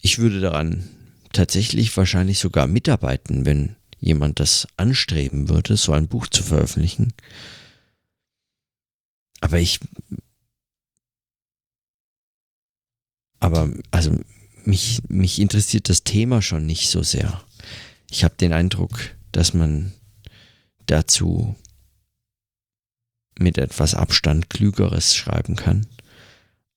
Ich 0.00 0.18
würde 0.18 0.40
daran 0.40 0.88
tatsächlich 1.32 1.96
wahrscheinlich 1.96 2.38
sogar 2.38 2.66
mitarbeiten, 2.66 3.44
wenn 3.44 3.76
jemand 4.00 4.40
das 4.40 4.66
anstreben 4.76 5.48
würde, 5.48 5.76
so 5.76 5.92
ein 5.92 6.08
Buch 6.08 6.26
zu 6.26 6.42
veröffentlichen. 6.42 7.12
Aber 9.40 9.58
ich. 9.58 9.80
Aber 13.38 13.72
also 13.90 14.18
mich, 14.64 15.02
mich 15.08 15.40
interessiert 15.40 15.88
das 15.88 16.04
Thema 16.04 16.42
schon 16.42 16.66
nicht 16.66 16.88
so 16.88 17.02
sehr 17.02 17.42
ich 18.12 18.24
habe 18.24 18.36
den 18.36 18.52
Eindruck, 18.52 19.16
dass 19.32 19.54
man 19.54 19.92
dazu 20.84 21.56
mit 23.38 23.56
etwas 23.56 23.94
Abstand 23.94 24.50
Klügeres 24.50 25.16
schreiben 25.16 25.56
kann, 25.56 25.86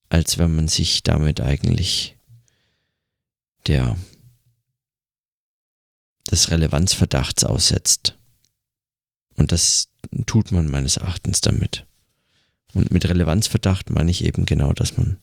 als 0.08 0.38
wenn 0.38 0.56
man 0.56 0.70
sich 0.70 1.04
damit 1.04 1.42
eigentlich 1.42 2.16
der 3.68 3.98
des 6.32 6.52
Relevanzverdachts 6.52 7.44
aussetzt. 7.44 8.18
Und 9.36 9.52
das 9.52 9.90
tut 10.26 10.54
man 10.54 10.72
meines 10.72 10.96
Erachtens 10.96 11.42
damit. 11.42 11.86
Und 12.74 12.92
mit 12.92 13.08
Relevanzverdacht 13.08 13.90
meine 13.90 14.10
ich 14.10 14.24
eben 14.24 14.46
genau, 14.46 14.72
dass 14.72 14.96
man 14.96 15.18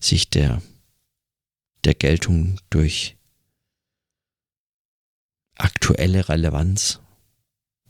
sich 0.00 0.28
der, 0.28 0.60
der 1.84 1.94
Geltung 1.94 2.58
durch 2.68 3.16
aktuelle 5.60 6.28
Relevanz, 6.28 7.00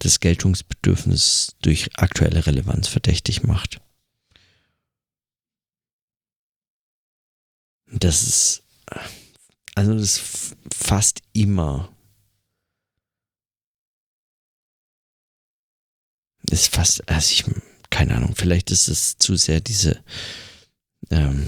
des 0.02 0.20
Geltungsbedürfnisses 0.20 1.56
durch 1.62 1.90
aktuelle 1.96 2.46
Relevanz 2.46 2.88
verdächtig 2.88 3.42
macht. 3.42 3.80
Das 7.92 8.22
ist, 8.22 8.62
also 9.74 9.94
das 9.94 10.02
ist 10.02 10.56
fast 10.72 11.22
immer, 11.32 11.94
ist 16.50 16.74
fast, 16.74 17.08
also 17.08 17.32
ich, 17.32 17.44
keine 17.90 18.16
Ahnung, 18.16 18.34
vielleicht 18.36 18.70
ist 18.70 18.88
es 18.88 19.18
zu 19.18 19.36
sehr 19.36 19.60
diese, 19.60 20.02
ähm, 21.10 21.46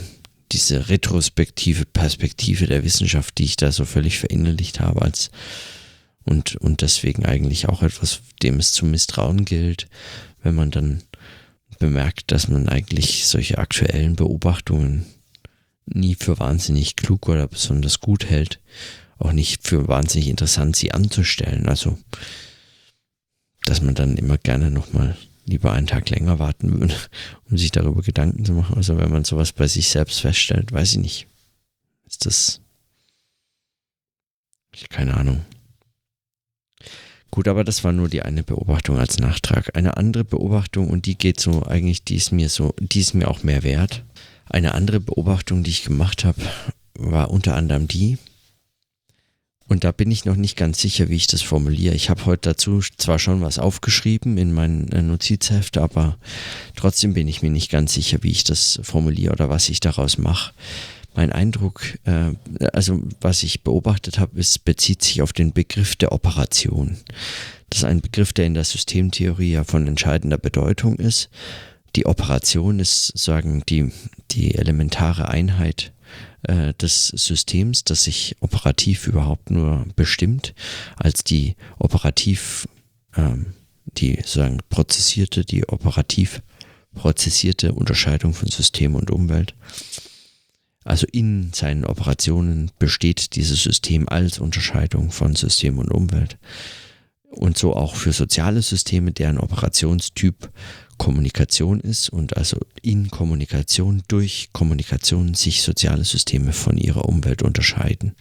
diese 0.51 0.89
retrospektive 0.89 1.87
Perspektive 1.87 2.67
der 2.67 2.85
Wissenschaft, 2.85 3.39
die 3.39 3.45
ich 3.45 3.57
da 3.57 3.73
so 3.73 3.85
völlig 3.85 4.19
verinnerlicht 4.19 4.81
habe 4.81 5.03
als 5.03 5.31
und, 6.25 6.57
und 6.57 6.83
deswegen 6.83 7.25
eigentlich 7.25 7.69
auch 7.69 7.83
etwas, 7.83 8.21
dem 8.43 8.59
es 8.59 8.73
zu 8.73 8.87
misstrauen 8.87 9.45
gilt, 9.45 9.89
wenn 10.43 10.55
man 10.55 10.71
dann 10.71 11.03
bemerkt, 11.79 12.31
dass 12.31 12.49
man 12.49 12.69
eigentlich 12.69 13.27
solche 13.27 13.59
aktuellen 13.59 14.17
Beobachtungen 14.17 15.07
nie 15.87 16.15
für 16.15 16.39
wahnsinnig 16.39 16.97
klug 16.97 17.29
oder 17.29 17.49
besonders 17.49 18.01
gut 18.01 18.25
hält, 18.27 18.61
auch 19.19 19.33
nicht 19.33 19.67
für 19.67 19.89
wahnsinnig 19.89 20.29
interessant, 20.29 20.77
sie 20.77 20.93
anzustellen. 20.93 21.69
Also, 21.69 21.99
dass 23.65 23.83
man 23.83 23.95
dann 23.95 24.17
immer 24.17 24.39
gerne 24.39 24.71
nochmal 24.71 25.17
lieber 25.45 25.73
einen 25.73 25.87
Tag 25.87 26.09
länger 26.11 26.39
warten 26.39 26.81
würde, 26.81 26.95
um 27.51 27.59
sich 27.59 27.71
darüber 27.71 28.03
Gedanken 28.03 28.45
zu 28.45 28.53
machen. 28.53 28.77
Also, 28.77 28.99
wenn 28.99 29.11
man 29.11 29.25
sowas 29.25 29.53
bei 29.53 29.67
sich 29.67 29.89
selbst 29.89 30.21
feststellt, 30.21 30.73
weiß 30.73 30.93
ich 30.93 30.99
nicht. 30.99 31.27
Ist 32.07 32.27
das. 32.27 32.61
Keine 34.89 35.15
Ahnung. 35.15 35.45
Gut, 37.33 37.49
aber 37.49 37.65
das 37.65 37.83
war 37.83 37.91
nur 37.91 38.09
die 38.09 38.23
eine 38.23 38.45
Beobachtung 38.45 38.99
als 38.99 39.19
Nachtrag. 39.19 39.75
Eine 39.75 39.97
andere 39.97 40.23
Beobachtung, 40.23 40.89
und 40.89 41.07
die 41.07 41.19
geht 41.19 41.41
so 41.41 41.65
eigentlich, 41.65 42.05
die 42.05 42.17
ist 42.17 42.31
mir 42.31 42.49
so, 42.49 42.75
die 42.79 43.01
ist 43.01 43.15
mir 43.15 43.27
auch 43.27 43.43
mehr 43.43 43.65
wert. 43.65 44.05
Eine 44.49 44.75
andere 44.75 45.01
Beobachtung, 45.01 45.65
die 45.65 45.71
ich 45.71 45.83
gemacht 45.83 46.25
habe, 46.25 46.41
war 46.95 47.31
unter 47.31 47.57
anderem 47.57 47.89
die, 47.89 48.19
und 49.73 49.85
da 49.85 49.93
bin 49.93 50.11
ich 50.11 50.27
noch 50.27 50.37
nicht 50.37 50.59
ganz 50.59 50.83
sicher, 50.83 51.09
wie 51.09 51.17
ich 51.17 51.29
das 51.29 51.41
formuliere. 51.41 51.95
Ich 51.95 52.11
habe 52.11 52.27
heute 52.27 52.51
dazu 52.51 52.81
zwar 52.99 53.19
schon 53.19 53.41
was 53.41 53.59
aufgeschrieben 53.59 54.37
in 54.37 54.53
mein 54.53 54.89
äh, 54.93 55.01
Notizheft, 55.01 55.79
aber 55.79 56.19
trotzdem 56.77 57.15
bin 57.15 57.27
ich 57.27 57.41
mir 57.41 57.49
nicht 57.49 57.71
ganz 57.71 57.95
sicher, 57.95 58.19
wie 58.21 58.33
ich 58.33 58.45
das 58.45 58.81
formuliere 58.83 59.33
oder 59.33 59.49
was 59.49 59.71
ich 59.71 59.81
daraus 59.81 60.19
mache. 60.19 60.53
Mein 61.15 61.33
Eindruck, 61.33 61.99
äh, 62.05 62.33
also 62.73 63.03
was 63.21 63.43
ich 63.43 63.63
beobachtet 63.63 64.19
habe, 64.19 64.39
ist, 64.39 64.65
bezieht 64.65 65.03
sich 65.03 65.23
auf 65.23 65.33
den 65.33 65.53
Begriff 65.53 65.97
der 65.97 66.13
Operation. 66.13 66.99
Das 67.71 67.81
ist 67.81 67.85
ein 67.85 68.01
Begriff, 68.01 68.33
der 68.33 68.47
in 68.47 68.55
der 68.55 68.65
Systemtheorie 68.65 69.53
ja 69.53 69.65
von 69.65 69.87
entscheidender 69.87 70.39
Bedeutung 70.39 70.97
ist. 70.97 71.31
Die 71.97 72.07
Operation 72.07 72.79
ist 72.81 73.17
sagen 73.19 73.63
die, 73.69 73.93
die 74.31 74.55
elementare 74.55 75.29
Einheit 75.29 75.93
äh, 76.43 76.73
des 76.75 77.09
Systems, 77.09 77.85
das 77.85 78.05
sich 78.05 78.37
operativ 78.41 79.07
überhaupt 79.07 79.51
nur 79.51 79.87
bestimmt, 79.95 80.55
als 80.97 81.25
die 81.25 81.57
operativ, 81.79 82.67
ähm, 83.17 83.55
die 83.87 84.17
sozusagen 84.17 84.59
prozessierte, 84.71 85.45
die 85.45 85.69
operativ 85.69 86.43
prozessierte 86.95 87.73
Unterscheidung 87.73 88.35
von 88.35 88.49
System 88.49 88.95
und 88.95 89.11
Umwelt. 89.11 89.55
Also 90.85 91.07
in 91.13 91.53
seinen 91.53 91.85
Operationen 91.85 92.71
besteht 92.79 93.37
dieses 93.37 93.63
System 93.63 94.09
als 94.09 94.39
Unterscheidung 94.39 95.11
von 95.11 95.37
System 95.37 95.79
und 95.79 95.91
Umwelt. 95.91 96.39
Und 97.31 97.57
so 97.57 97.75
auch 97.75 97.95
für 97.95 98.13
soziale 98.13 98.61
Systeme, 98.61 99.13
deren 99.13 99.39
Operationstyp 99.39 100.51
Kommunikation 100.99 101.81
ist 101.81 102.11
und 102.11 102.37
also 102.37 102.59
in 102.83 103.11
Kommunikation, 103.11 104.03
durch 104.07 104.51
Kommunikation 104.53 105.35
sich 105.35 105.63
soziale 105.63 106.05
Systeme 106.05 106.53
von 106.53 106.77
ihrer 106.77 107.07
Umwelt 107.09 107.43
unterscheiden, 107.43 108.15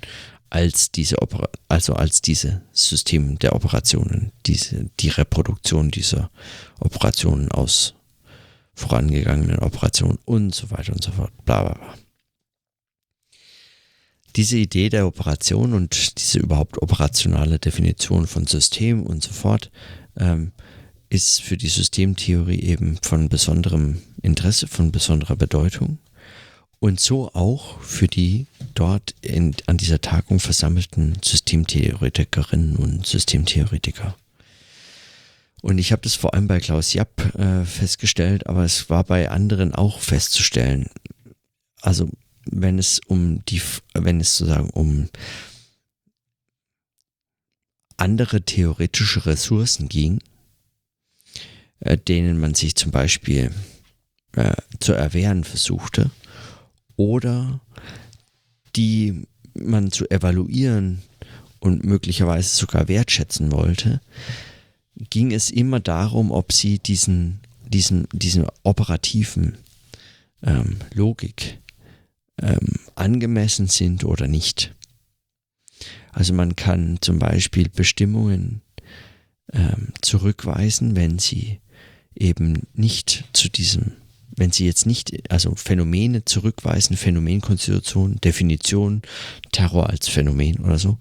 als 0.49 0.91
diese 0.91 1.21
Opera 1.21 1.49
also 1.67 1.93
als 1.93 2.21
diese 2.21 2.63
Systeme 2.71 3.35
der 3.35 3.55
Operationen, 3.55 4.31
diese, 4.45 4.89
die 4.99 5.09
Reproduktion 5.09 5.91
dieser 5.91 6.31
Operationen 6.79 7.51
aus 7.51 7.93
vorangegangenen 8.73 9.59
Operationen 9.59 10.17
und 10.25 10.55
so 10.55 10.71
weiter 10.71 10.93
und 10.93 11.03
so 11.03 11.11
fort, 11.11 11.31
bla 11.45 11.63
bla 11.63 11.73
bla. 11.73 11.93
Diese 14.35 14.57
Idee 14.57 14.89
der 14.89 15.07
Operation 15.07 15.73
und 15.73 16.17
diese 16.19 16.39
überhaupt 16.39 16.81
operationale 16.81 17.59
Definition 17.59 18.27
von 18.27 18.47
System 18.47 19.03
und 19.03 19.23
so 19.23 19.33
fort 19.33 19.71
ähm, 20.17 20.51
ist 21.09 21.41
für 21.41 21.57
die 21.57 21.67
Systemtheorie 21.67 22.61
eben 22.61 22.97
von 23.01 23.27
besonderem 23.27 24.01
Interesse, 24.21 24.67
von 24.67 24.91
besonderer 24.91 25.35
Bedeutung 25.35 25.97
und 26.79 26.99
so 26.99 27.29
auch 27.33 27.79
für 27.81 28.07
die 28.07 28.47
dort 28.73 29.13
in, 29.21 29.55
an 29.67 29.77
dieser 29.77 30.01
Tagung 30.01 30.39
versammelten 30.39 31.17
Systemtheoretikerinnen 31.23 32.75
und 32.75 33.05
Systemtheoretiker. 33.05 34.15
Und 35.61 35.77
ich 35.77 35.91
habe 35.91 36.01
das 36.01 36.15
vor 36.15 36.33
allem 36.33 36.47
bei 36.47 36.59
Klaus 36.59 36.93
Japp 36.93 37.35
äh, 37.37 37.65
festgestellt, 37.65 38.47
aber 38.47 38.63
es 38.63 38.89
war 38.89 39.03
bei 39.03 39.29
anderen 39.29 39.75
auch 39.75 39.99
festzustellen. 39.99 40.89
Also 41.81 42.09
wenn 42.45 42.79
es 42.79 42.99
um 43.07 43.43
die, 43.45 43.61
wenn 43.93 44.19
es 44.19 44.37
sozusagen 44.37 44.69
um 44.71 45.09
andere 47.97 48.41
theoretische 48.41 49.25
Ressourcen 49.25 49.87
ging, 49.87 50.21
äh, 51.81 51.97
denen 51.97 52.39
man 52.39 52.55
sich 52.55 52.75
zum 52.75 52.91
Beispiel 52.91 53.51
äh, 54.35 54.55
zu 54.79 54.93
erwehren 54.93 55.43
versuchte 55.43 56.09
oder 56.95 57.61
die 58.75 59.27
man 59.53 59.91
zu 59.91 60.09
evaluieren 60.09 61.01
und 61.59 61.83
möglicherweise 61.83 62.55
sogar 62.55 62.87
wertschätzen 62.87 63.51
wollte, 63.51 64.01
ging 65.09 65.31
es 65.31 65.49
immer 65.49 65.79
darum, 65.79 66.31
ob 66.31 66.53
sie 66.53 66.79
diesen, 66.79 67.39
diesen, 67.67 68.07
diesen 68.13 68.47
operativen 68.63 69.57
ähm, 70.43 70.77
Logik 70.93 71.59
ähm, 72.41 72.79
angemessen 72.95 73.67
sind 73.67 74.03
oder 74.03 74.27
nicht. 74.27 74.75
Also 76.11 76.33
man 76.33 76.55
kann 76.55 76.97
zum 77.01 77.19
Beispiel 77.19 77.69
Bestimmungen 77.69 78.61
ähm, 79.53 79.89
zurückweisen, 80.01 80.95
wenn 80.95 81.19
sie 81.19 81.61
eben 82.15 82.67
nicht 82.73 83.25
zu 83.33 83.49
diesem, 83.49 83.93
wenn 84.35 84.51
sie 84.51 84.65
jetzt 84.65 84.85
nicht, 84.85 85.31
also 85.31 85.55
Phänomene 85.55 86.25
zurückweisen, 86.25 86.97
Phänomenkonstitution, 86.97 88.17
Definition, 88.21 89.01
Terror 89.51 89.89
als 89.89 90.09
Phänomen 90.09 90.57
oder 90.59 90.77
so, 90.77 90.97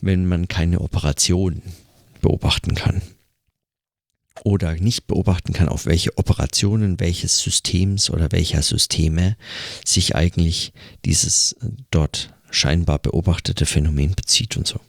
wenn 0.00 0.26
man 0.26 0.48
keine 0.48 0.80
Operation 0.80 1.62
beobachten 2.20 2.74
kann 2.74 3.02
oder 4.44 4.74
nicht 4.74 5.06
beobachten 5.06 5.52
kann, 5.52 5.68
auf 5.68 5.86
welche 5.86 6.16
Operationen 6.16 7.00
welches 7.00 7.38
Systems 7.38 8.10
oder 8.10 8.32
welcher 8.32 8.62
Systeme 8.62 9.36
sich 9.84 10.14
eigentlich 10.14 10.72
dieses 11.04 11.52
äh, 11.52 11.68
dort 11.90 12.34
scheinbar 12.50 12.98
beobachtete 12.98 13.66
Phänomen 13.66 14.14
bezieht 14.14 14.56
und 14.56 14.66
so. 14.66 14.80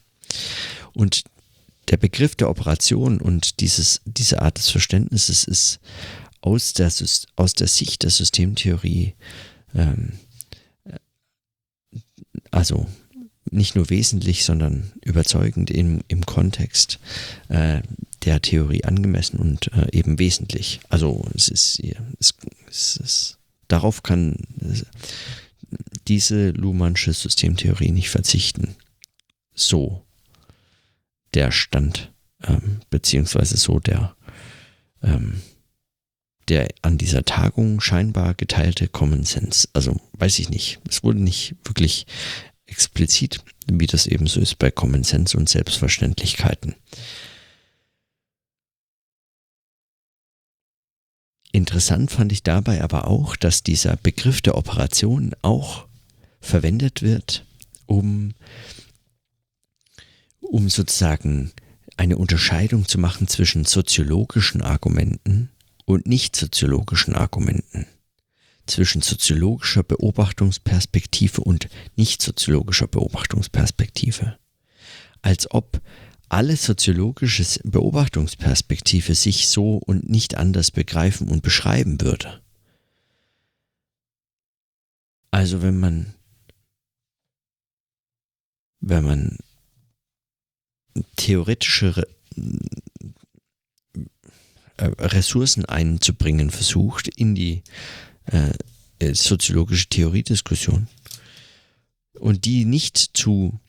Und 0.94 1.24
der 1.90 1.98
Begriff 1.98 2.36
der 2.36 2.50
Operation 2.50 3.20
und 3.20 3.60
dieses, 3.60 4.02
diese 4.06 4.42
Art 4.42 4.58
des 4.58 4.70
Verständnisses 4.70 5.44
ist 5.44 5.80
aus 6.42 6.74
der, 6.74 6.92
aus 7.36 7.54
der 7.54 7.68
Sicht 7.68 8.04
der 8.04 8.10
Systemtheorie, 8.12 9.16
ähm, 9.76 10.14
also 12.52 12.88
nicht 13.52 13.76
nur 13.76 13.90
wesentlich, 13.90 14.46
sondern 14.46 14.92
überzeugend 15.04 15.72
im, 15.72 16.02
im 16.08 16.26
Kontext 16.26 17.00
äh, 17.50 17.82
der 18.24 18.42
Theorie 18.42 18.84
angemessen 18.84 19.38
und 19.40 19.72
äh, 19.74 19.88
eben 19.92 20.20
wesentlich. 20.20 20.80
Also 20.90 21.26
es 21.34 21.48
ist, 21.48 21.82
es, 22.20 22.34
es 22.68 22.98
ist 22.98 23.40
darauf 23.70 24.04
kann 24.04 24.36
diese 26.08 26.50
Luhmannsche 26.50 27.14
Systemtheorie 27.14 27.92
nicht 27.92 28.10
verzichten. 28.10 28.76
So 29.54 30.04
der 31.34 31.52
Stand, 31.52 32.12
ähm, 32.44 32.80
beziehungsweise 32.90 33.58
so 33.58 33.80
der, 33.80 34.16
ähm, 35.04 35.42
der 36.48 36.68
an 36.82 36.98
dieser 36.98 37.24
Tagung 37.24 37.80
scheinbar 37.80 38.34
geteilte 38.34 38.88
Common 38.88 39.24
Sense. 39.24 39.68
Also 39.74 40.00
weiß 40.14 40.40
ich 40.40 40.50
nicht. 40.50 40.80
Es 40.90 41.04
wurde 41.04 41.22
nicht 41.22 41.56
wirklich 41.64 42.08
explizit, 42.66 43.44
wie 43.68 43.88
das 43.88 44.08
eben 44.08 44.28
so 44.28 44.40
ist 44.40 44.58
bei 44.58 44.72
Common 44.72 45.04
Sense 45.04 45.38
und 45.38 45.50
Selbstverständlichkeiten. 45.50 46.76
Interessant 51.52 52.12
fand 52.12 52.32
ich 52.32 52.44
dabei 52.44 52.84
aber 52.84 53.08
auch, 53.08 53.36
dass 53.36 53.64
dieser 53.64 53.98
Begriff 53.98 54.42
der 54.42 54.56
Operation 54.56 55.34
auch 55.42 55.86
verwendet 56.42 57.02
wird, 57.02 57.46
um 57.86 58.34
um 60.42 60.70
sozusagen 60.70 61.52
eine 61.98 62.18
Unterscheidung 62.18 62.88
zu 62.88 62.98
machen 62.98 63.28
zwischen 63.28 63.66
soziologischen 63.66 64.62
Argumenten 64.62 65.50
und 65.86 66.08
nicht 66.08 66.36
soziologischen 66.36 67.14
Argumenten, 67.14 67.86
zwischen 68.66 69.02
soziologischer 69.02 69.84
Beobachtungsperspektive 69.84 71.42
und 71.42 71.68
nicht 71.96 72.22
soziologischer 72.22 72.88
Beobachtungsperspektive. 72.88 74.38
Als 75.22 75.52
ob 75.52 75.82
alle 76.30 76.56
soziologische 76.56 77.44
Beobachtungsperspektive 77.64 79.16
sich 79.16 79.50
so 79.50 79.78
und 79.78 80.10
nicht 80.10 80.38
anders 80.38 80.72
begreifen 80.72 81.28
und 81.28 81.42
beschreiben 81.42 82.00
würde. 82.02 82.42
Also 85.32 85.62
wenn 85.62 85.80
man, 85.80 86.14
wenn 88.80 89.04
man 89.04 89.38
theoretische 91.16 92.08
äh, 94.78 94.86
Ressourcen 95.00 95.66
einzubringen 95.66 96.50
versucht 96.52 97.08
in 97.08 97.36
die 97.36 97.64
äh, 98.26 98.54
soziologische 99.14 99.88
Theoriediskussion 99.88 100.88
und 102.14 102.46
die 102.46 102.66
nicht 102.66 102.98
zu 102.98 103.60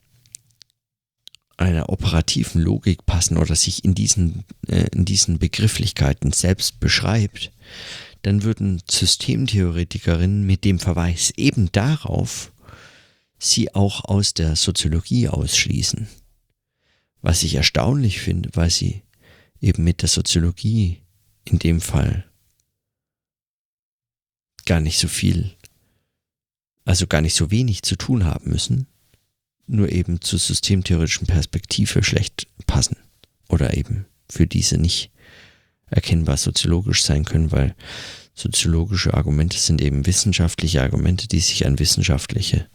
einer 1.61 1.89
operativen 1.89 2.61
Logik 2.61 3.05
passen 3.05 3.37
oder 3.37 3.55
sich 3.55 3.85
in 3.85 3.95
diesen, 3.95 4.43
äh, 4.67 4.87
in 4.93 5.05
diesen 5.05 5.39
Begrifflichkeiten 5.39 6.31
selbst 6.31 6.79
beschreibt, 6.79 7.51
dann 8.23 8.43
würden 8.43 8.81
Systemtheoretikerinnen 8.89 10.45
mit 10.45 10.63
dem 10.65 10.79
Verweis 10.79 11.33
eben 11.37 11.71
darauf 11.71 12.51
sie 13.39 13.73
auch 13.73 14.05
aus 14.05 14.33
der 14.33 14.55
Soziologie 14.55 15.27
ausschließen. 15.27 16.07
Was 17.21 17.43
ich 17.43 17.55
erstaunlich 17.55 18.19
finde, 18.19 18.49
weil 18.53 18.69
sie 18.69 19.01
eben 19.59 19.83
mit 19.83 20.01
der 20.01 20.09
Soziologie 20.09 21.01
in 21.45 21.59
dem 21.59 21.81
Fall 21.81 22.25
gar 24.65 24.79
nicht 24.79 24.99
so 24.99 25.07
viel, 25.07 25.55
also 26.85 27.07
gar 27.07 27.21
nicht 27.21 27.35
so 27.35 27.49
wenig 27.49 27.81
zu 27.81 27.95
tun 27.95 28.25
haben 28.25 28.49
müssen, 28.51 28.87
nur 29.71 29.91
eben 29.91 30.21
zur 30.21 30.39
systemtheoretischen 30.39 31.27
Perspektive 31.27 32.03
schlecht 32.03 32.47
passen 32.67 32.97
oder 33.47 33.75
eben 33.75 34.05
für 34.29 34.45
diese 34.45 34.77
nicht 34.77 35.11
erkennbar 35.87 36.37
soziologisch 36.37 37.03
sein 37.03 37.25
können, 37.25 37.51
weil 37.51 37.75
soziologische 38.33 39.13
Argumente 39.13 39.57
sind 39.57 39.81
eben 39.81 40.05
wissenschaftliche 40.05 40.81
Argumente, 40.81 41.27
die 41.27 41.39
sich 41.39 41.65
an 41.65 41.79
wissenschaftliche 41.79 42.67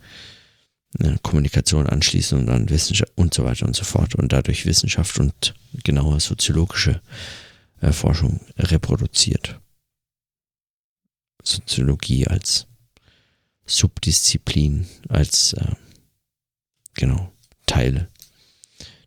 ne, 0.98 1.18
Kommunikation 1.22 1.86
anschließen 1.86 2.38
und 2.38 2.48
an 2.48 2.68
Wissenschaft 2.68 3.12
und 3.14 3.34
so 3.34 3.44
weiter 3.44 3.66
und 3.66 3.76
so 3.76 3.84
fort 3.84 4.14
und 4.14 4.32
dadurch 4.32 4.66
Wissenschaft 4.66 5.18
und 5.18 5.54
genauer 5.84 6.20
soziologische 6.20 7.00
äh, 7.80 7.92
Forschung 7.92 8.40
reproduziert. 8.58 9.60
Soziologie 11.42 12.26
als 12.26 12.66
Subdisziplin, 13.66 14.86
als 15.08 15.54
äh, 15.54 15.74
genau 16.96 17.32
Teil 17.66 18.08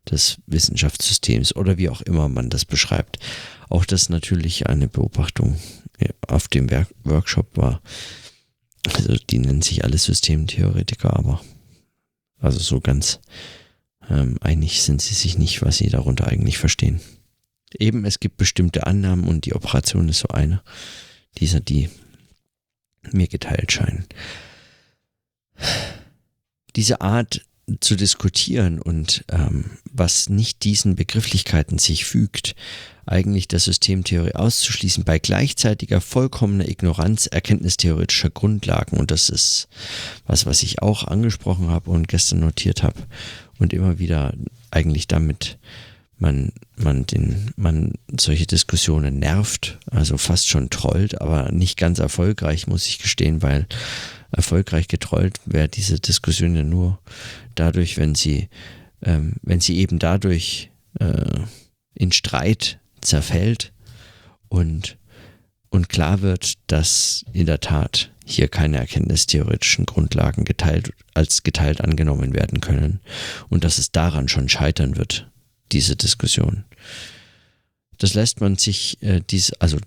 des 0.09 0.37
Wissenschaftssystems 0.47 1.55
oder 1.55 1.77
wie 1.77 1.89
auch 1.89 2.01
immer 2.01 2.29
man 2.29 2.49
das 2.49 2.65
beschreibt. 2.65 3.19
Auch 3.69 3.85
das 3.85 4.09
natürlich 4.09 4.67
eine 4.67 4.87
Beobachtung 4.87 5.59
auf 6.27 6.47
dem 6.47 6.69
Werk 6.69 6.87
Workshop 7.03 7.57
war. 7.57 7.81
Also 8.93 9.15
die 9.29 9.39
nennen 9.39 9.61
sich 9.61 9.83
alle 9.83 9.97
Systemtheoretiker, 9.97 11.15
aber 11.15 11.41
also 12.39 12.59
so 12.59 12.79
ganz 12.79 13.19
ähm, 14.09 14.37
einig 14.41 14.81
sind 14.81 15.01
sie 15.01 15.13
sich 15.13 15.37
nicht, 15.37 15.61
was 15.61 15.77
sie 15.77 15.89
darunter 15.89 16.27
eigentlich 16.27 16.57
verstehen. 16.57 17.01
Eben, 17.77 18.05
es 18.05 18.19
gibt 18.19 18.37
bestimmte 18.37 18.87
Annahmen 18.87 19.27
und 19.27 19.45
die 19.45 19.53
Operation 19.53 20.09
ist 20.09 20.19
so 20.19 20.29
eine 20.29 20.61
dieser, 21.37 21.59
die 21.59 21.89
mir 23.11 23.27
geteilt 23.27 23.71
scheinen. 23.71 24.05
Diese 26.75 27.01
Art 27.01 27.45
zu 27.79 27.95
diskutieren 27.95 28.79
und 28.79 29.23
ähm, 29.29 29.71
was 29.91 30.29
nicht 30.29 30.63
diesen 30.63 30.95
Begrifflichkeiten 30.95 31.77
sich 31.77 32.05
fügt, 32.05 32.55
eigentlich 33.05 33.47
der 33.47 33.59
Systemtheorie 33.59 34.35
auszuschließen 34.35 35.03
bei 35.03 35.17
gleichzeitiger 35.19 35.99
vollkommener 35.99 36.67
Ignoranz 36.67 37.25
erkenntnistheoretischer 37.25 38.29
Grundlagen. 38.29 38.97
Und 38.97 39.11
das 39.11 39.29
ist 39.29 39.67
was, 40.27 40.45
was 40.45 40.61
ich 40.61 40.81
auch 40.81 41.03
angesprochen 41.03 41.69
habe 41.69 41.89
und 41.89 42.07
gestern 42.07 42.39
notiert 42.39 42.83
habe 42.83 43.01
und 43.57 43.73
immer 43.73 43.97
wieder 43.99 44.33
eigentlich 44.71 45.07
damit 45.07 45.57
man, 46.19 46.51
man 46.75 47.05
den, 47.05 47.51
man 47.55 47.93
solche 48.19 48.45
Diskussionen 48.45 49.19
nervt, 49.19 49.79
also 49.89 50.17
fast 50.17 50.49
schon 50.49 50.69
trollt, 50.69 51.21
aber 51.21 51.51
nicht 51.51 51.77
ganz 51.77 51.99
erfolgreich, 51.99 52.67
muss 52.67 52.87
ich 52.87 52.99
gestehen, 52.99 53.41
weil 53.41 53.67
erfolgreich 54.31 54.87
getrollt 54.87 55.39
wäre 55.45 55.69
diese 55.69 55.99
Diskussion 55.99 56.55
ja 56.55 56.63
nur 56.63 56.99
dadurch, 57.55 57.97
wenn 57.97 58.15
sie, 58.15 58.49
ähm, 59.01 59.33
wenn 59.41 59.59
sie 59.59 59.77
eben 59.77 59.97
dadurch 59.97 60.69
äh, 60.99 61.39
in 61.95 62.11
Streit 62.11 62.79
zerfällt 63.01 63.71
und, 64.49 64.97
und 65.69 65.89
klar 65.89 66.21
wird, 66.21 66.53
dass 66.67 67.25
in 67.33 67.45
der 67.45 67.61
Tat 67.61 68.11
hier 68.25 68.47
keine 68.47 68.77
erkenntnistheoretischen 68.77 69.85
Grundlagen 69.85 70.43
geteilt, 70.43 70.93
als 71.13 71.43
geteilt 71.43 71.81
angenommen 71.81 72.33
werden 72.33 72.61
können 72.61 72.99
und 73.49 73.63
dass 73.63 73.79
es 73.79 73.91
daran 73.91 74.27
schon 74.27 74.49
scheitern 74.49 74.97
wird, 74.97 75.29
diese 75.71 75.95
Diskussion. 75.95 76.65
Das 77.97 78.13
lässt 78.13 78.39
man 78.39 78.57
sich 78.57 79.01
äh, 79.01 79.21
dies, 79.29 79.51
also 79.53 79.77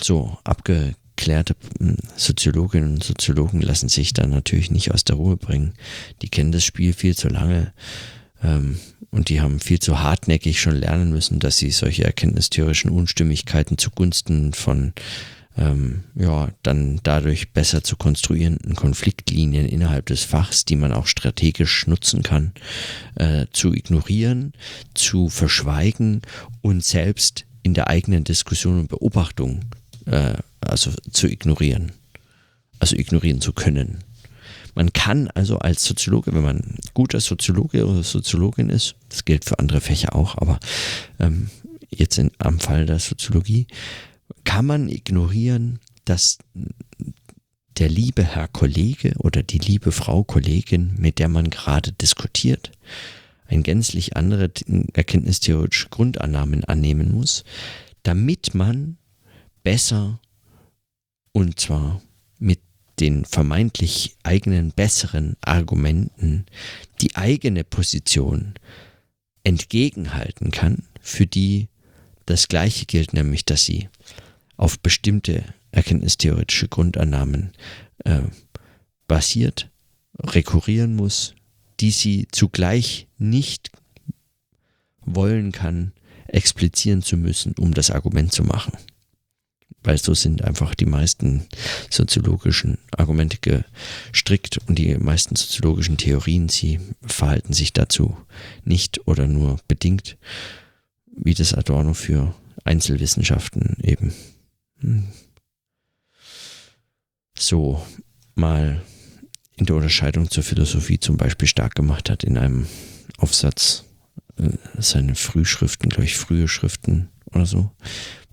so 0.00 0.38
abge, 0.44 0.94
geklärte 1.22 1.54
hm, 1.78 1.96
Soziologinnen 2.16 2.94
und 2.94 3.04
Soziologen 3.04 3.60
lassen 3.60 3.88
sich 3.88 4.12
dann 4.12 4.30
natürlich 4.30 4.70
nicht 4.70 4.92
aus 4.92 5.04
der 5.04 5.16
Ruhe 5.16 5.36
bringen. 5.36 5.74
Die 6.20 6.28
kennen 6.28 6.52
das 6.52 6.64
Spiel 6.64 6.92
viel 6.92 7.16
zu 7.16 7.28
lange 7.28 7.72
ähm, 8.42 8.78
und 9.10 9.28
die 9.28 9.40
haben 9.40 9.60
viel 9.60 9.78
zu 9.78 10.00
hartnäckig 10.00 10.60
schon 10.60 10.76
lernen 10.76 11.10
müssen, 11.10 11.38
dass 11.38 11.58
sie 11.58 11.70
solche 11.70 12.04
erkenntnistheoretischen 12.04 12.90
Unstimmigkeiten 12.90 13.78
zugunsten 13.78 14.52
von 14.52 14.94
ähm, 15.56 16.04
ja, 16.14 16.48
dann 16.62 17.00
dadurch 17.02 17.52
besser 17.52 17.84
zu 17.84 17.96
konstruierenden 17.96 18.74
Konfliktlinien 18.74 19.66
innerhalb 19.66 20.06
des 20.06 20.24
Fachs, 20.24 20.64
die 20.64 20.76
man 20.76 20.92
auch 20.92 21.06
strategisch 21.06 21.86
nutzen 21.86 22.22
kann, 22.22 22.52
äh, 23.16 23.46
zu 23.52 23.72
ignorieren, 23.72 24.52
zu 24.94 25.28
verschweigen 25.28 26.22
und 26.62 26.84
selbst 26.84 27.44
in 27.62 27.74
der 27.74 27.88
eigenen 27.88 28.24
Diskussion 28.24 28.80
und 28.80 28.88
Beobachtung 28.88 29.60
äh, 30.06 30.34
also 30.60 30.90
zu 31.10 31.28
ignorieren. 31.28 31.92
Also 32.78 32.96
ignorieren 32.96 33.40
zu 33.40 33.52
können. 33.52 33.98
Man 34.74 34.92
kann 34.92 35.28
also 35.28 35.58
als 35.58 35.84
Soziologe, 35.84 36.34
wenn 36.34 36.42
man 36.42 36.78
guter 36.94 37.20
Soziologe 37.20 37.86
oder 37.86 38.02
Soziologin 38.02 38.70
ist, 38.70 38.94
das 39.10 39.24
gilt 39.24 39.44
für 39.44 39.58
andere 39.58 39.80
Fächer 39.80 40.16
auch, 40.16 40.38
aber 40.38 40.58
ähm, 41.20 41.50
jetzt 41.90 42.18
in, 42.18 42.30
am 42.38 42.58
Fall 42.58 42.86
der 42.86 42.98
Soziologie, 42.98 43.66
kann 44.44 44.66
man 44.66 44.88
ignorieren, 44.88 45.80
dass 46.04 46.38
der 47.78 47.88
liebe 47.88 48.22
Herr 48.22 48.48
Kollege 48.48 49.14
oder 49.18 49.42
die 49.42 49.58
liebe 49.58 49.92
Frau 49.92 50.24
Kollegin, 50.24 50.94
mit 50.98 51.18
der 51.18 51.28
man 51.28 51.50
gerade 51.50 51.92
diskutiert, 51.92 52.72
ein 53.46 53.62
gänzlich 53.62 54.16
andere 54.16 54.50
erkenntnistheoretische 54.94 55.88
Grundannahmen 55.88 56.64
annehmen 56.64 57.12
muss, 57.12 57.44
damit 58.02 58.54
man 58.54 58.96
besser 59.62 60.20
und 61.32 61.60
zwar 61.60 62.02
mit 62.38 62.60
den 63.00 63.24
vermeintlich 63.24 64.16
eigenen 64.22 64.70
besseren 64.72 65.36
Argumenten 65.40 66.46
die 67.00 67.16
eigene 67.16 67.64
Position 67.64 68.54
entgegenhalten 69.44 70.50
kann, 70.50 70.84
für 71.00 71.26
die 71.26 71.68
das 72.26 72.48
Gleiche 72.48 72.86
gilt, 72.86 73.12
nämlich 73.12 73.44
dass 73.44 73.64
sie 73.64 73.88
auf 74.62 74.78
bestimmte 74.78 75.42
erkenntnistheoretische 75.72 76.68
Grundannahmen 76.68 77.50
äh, 78.04 78.20
basiert, 79.08 79.70
rekurrieren 80.20 80.94
muss, 80.94 81.34
die 81.80 81.90
sie 81.90 82.28
zugleich 82.30 83.08
nicht 83.18 83.72
wollen 85.00 85.50
kann, 85.50 85.90
explizieren 86.28 87.02
zu 87.02 87.16
müssen, 87.16 87.54
um 87.58 87.74
das 87.74 87.90
Argument 87.90 88.32
zu 88.32 88.44
machen. 88.44 88.74
Weil 89.82 89.98
so 89.98 90.14
sind 90.14 90.44
einfach 90.44 90.76
die 90.76 90.86
meisten 90.86 91.48
soziologischen 91.90 92.78
Argumente 92.96 93.38
gestrickt 93.38 94.60
und 94.68 94.78
die 94.78 94.94
meisten 94.96 95.34
soziologischen 95.34 95.96
Theorien, 95.96 96.48
sie 96.48 96.78
verhalten 97.04 97.52
sich 97.52 97.72
dazu 97.72 98.16
nicht 98.64 99.08
oder 99.08 99.26
nur 99.26 99.58
bedingt, 99.66 100.18
wie 101.16 101.34
das 101.34 101.52
Adorno 101.52 101.94
für 101.94 102.32
Einzelwissenschaften 102.62 103.76
eben 103.82 104.14
so 107.38 107.84
mal 108.34 108.82
in 109.56 109.66
der 109.66 109.76
Unterscheidung 109.76 110.30
zur 110.30 110.42
Philosophie 110.42 110.98
zum 110.98 111.16
Beispiel 111.16 111.48
stark 111.48 111.74
gemacht 111.74 112.10
hat 112.10 112.24
in 112.24 112.38
einem 112.38 112.66
Aufsatz, 113.18 113.84
äh, 114.36 114.50
seine 114.78 115.14
Frühschriften, 115.14 115.88
glaube 115.88 116.04
ich, 116.04 116.16
frühe 116.16 116.48
Schriften 116.48 117.10
oder 117.26 117.46
so, 117.46 117.70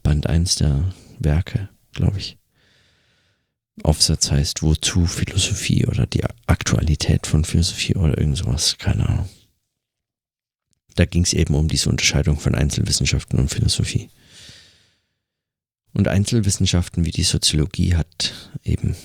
Band 0.04 0.28
1 0.28 0.56
der 0.56 0.94
Werke, 1.20 1.70
glaube 1.94 2.18
ich. 2.18 2.38
Aufsatz 3.84 4.32
heißt 4.32 4.62
Wozu 4.62 5.06
Philosophie 5.06 5.86
oder 5.86 6.06
die 6.06 6.24
Aktualität 6.48 7.28
von 7.28 7.46
Philosophie 7.46 7.96
oder 7.96 8.18
irgend 8.18 8.38
sowas, 8.38 8.78
keine 8.78 9.08
Ahnung. 9.08 9.30
Da 10.96 11.06
ging 11.06 11.24
es 11.24 11.34
eben 11.34 11.56
um 11.56 11.68
diese 11.68 11.90
Unterscheidung 11.90 12.40
von 12.40 12.56
Einzelwissenschaften 12.56 13.40
und 13.40 13.50
Philosophie. 13.50 14.10
Und 15.94 16.08
Einzelwissenschaften 16.08 17.06
wie 17.06 17.12
die 17.12 17.24
Soziologie 17.24 17.96
hat 17.96 18.52
eben 18.64 18.96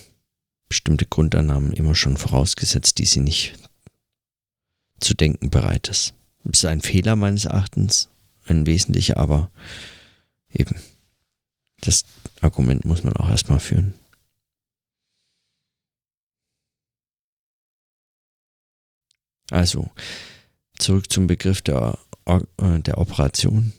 bestimmte 0.68 1.06
Grundannahmen 1.06 1.72
immer 1.72 1.94
schon 1.94 2.16
vorausgesetzt, 2.16 2.98
die 2.98 3.06
sie 3.06 3.20
nicht 3.20 3.54
zu 5.00 5.14
denken 5.14 5.50
bereit 5.50 5.88
ist. 5.88 6.14
Das 6.44 6.58
ist 6.58 6.64
ein 6.66 6.80
Fehler 6.80 7.16
meines 7.16 7.46
Erachtens, 7.46 8.10
ein 8.46 8.66
wesentlicher, 8.66 9.16
aber 9.16 9.50
eben, 10.52 10.76
das 11.80 12.04
Argument 12.40 12.84
muss 12.84 13.02
man 13.02 13.16
auch 13.16 13.28
erstmal 13.28 13.60
führen. 13.60 13.94
Also, 19.50 19.90
zurück 20.78 21.10
zum 21.10 21.26
Begriff 21.26 21.62
der, 21.62 21.98
äh, 22.26 22.40
der 22.80 22.98
Operation. 22.98 23.72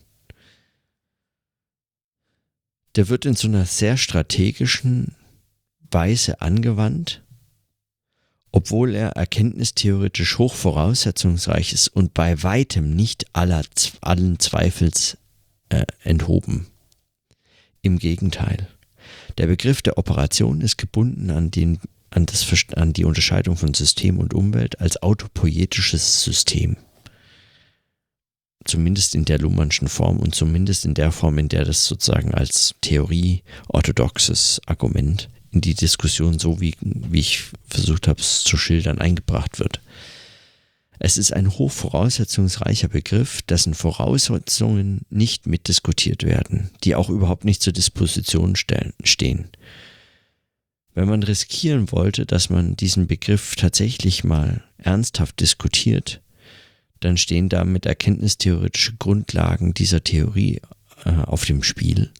Der 2.96 3.10
wird 3.10 3.26
in 3.26 3.36
so 3.36 3.48
einer 3.48 3.66
sehr 3.66 3.98
strategischen 3.98 5.16
Weise 5.92 6.42
angewandt, 6.42 7.24
obwohl 8.52 8.96
er 8.96 9.10
erkenntnistheoretisch 9.10 10.38
hoch 10.38 10.54
voraussetzungsreich 10.54 11.74
ist 11.74 11.90
und 11.90 12.14
bei 12.14 12.42
weitem 12.42 12.96
nicht 12.96 13.26
aller, 13.34 13.64
allen 14.02 14.40
Zweifels 14.40 15.18
äh, 15.70 15.86
enthoben. 16.04 16.68
Im 17.82 18.00
Gegenteil. 18.00 18.68
Der 19.38 19.48
Begriff 19.48 19.82
der 19.82 19.98
Operation 19.98 20.62
ist 20.62 20.78
gebunden 20.78 21.30
an, 21.32 21.52
den, 21.52 21.80
an, 22.12 22.26
das, 22.26 22.48
an 22.76 22.94
die 22.94 23.04
Unterscheidung 23.04 23.58
von 23.58 23.74
System 23.74 24.20
und 24.20 24.34
Umwelt 24.34 24.80
als 24.80 25.04
autopoietisches 25.04 26.24
System. 26.24 26.78
Zumindest 28.66 29.14
in 29.14 29.26
der 29.26 29.40
Luhmannschen 29.40 29.88
Form 29.88 30.18
und 30.18 30.34
zumindest 30.34 30.86
in 30.86 30.96
der 30.96 31.12
Form, 31.12 31.38
in 31.38 31.50
der 31.50 31.66
das 31.66 31.86
sozusagen 31.86 32.34
als 32.34 32.74
Theorie 32.82 33.44
orthodoxes 33.68 34.60
Argument 34.66 35.30
in 35.52 35.62
die 35.62 35.76
Diskussion, 35.76 36.38
so 36.40 36.60
wie, 36.60 36.76
wie 36.82 37.20
ich 37.20 37.44
versucht 37.68 38.08
habe, 38.08 38.20
es 38.20 38.44
zu 38.44 38.58
schildern, 38.58 39.00
eingebracht 39.00 39.60
wird. 39.60 39.82
Es 41.00 41.18
ist 41.18 41.34
ein 41.34 41.52
hochvoraussetzungsreicher 41.52 42.88
Begriff, 42.88 43.42
dessen 43.44 43.74
Voraussetzungen 43.74 45.02
nicht 45.10 45.46
mitdiskutiert 45.46 46.24
werden, 46.24 46.72
die 46.84 46.96
auch 46.96 47.10
überhaupt 47.10 47.46
nicht 47.46 47.62
zur 47.62 47.74
Disposition 47.74 48.56
stehen. 48.56 49.50
Wenn 50.94 51.10
man 51.10 51.24
riskieren 51.24 51.92
wollte, 51.92 52.26
dass 52.26 52.50
man 52.50 52.78
diesen 52.78 53.08
Begriff 53.08 53.56
tatsächlich 53.56 54.24
mal 54.24 54.64
ernsthaft 54.78 55.42
diskutiert, 55.42 56.22
dann 57.00 57.18
stehen 57.18 57.50
damit 57.50 57.86
erkenntnistheoretische 57.86 58.96
Grundlagen 58.98 59.74
dieser 59.74 60.04
Theorie 60.04 60.62
äh, 61.06 61.10
auf 61.10 61.46
dem 61.46 61.64
Spiel 61.64 62.12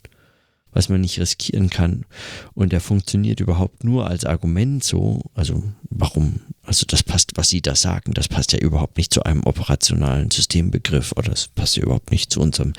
was 0.76 0.90
man 0.90 1.02
nicht 1.02 1.20
riskieren 1.20 1.70
kann. 1.72 2.06
Und 2.54 2.74
er 2.74 2.82
funktioniert 2.82 3.40
überhaupt 3.40 3.84
nur 3.84 4.08
als 4.08 4.26
Argument 4.26 4.84
so. 4.84 5.22
Also 5.34 5.64
warum? 5.90 6.42
Also 6.66 6.86
das 6.88 7.04
passt, 7.04 7.32
was 7.36 7.50
Sie 7.50 7.62
da 7.62 7.76
sagen, 7.76 8.14
das 8.14 8.28
passt 8.28 8.52
ja 8.52 8.60
überhaupt 8.60 8.98
nicht 8.98 9.14
zu 9.14 9.24
einem 9.24 9.44
operationalen 9.44 10.32
Systembegriff 10.32 11.14
oder 11.16 11.30
das 11.30 11.48
passt 11.48 11.78
ja 11.78 11.84
überhaupt 11.84 12.12
nicht 12.12 12.32
zu 12.32 12.42
unserem, 12.42 12.74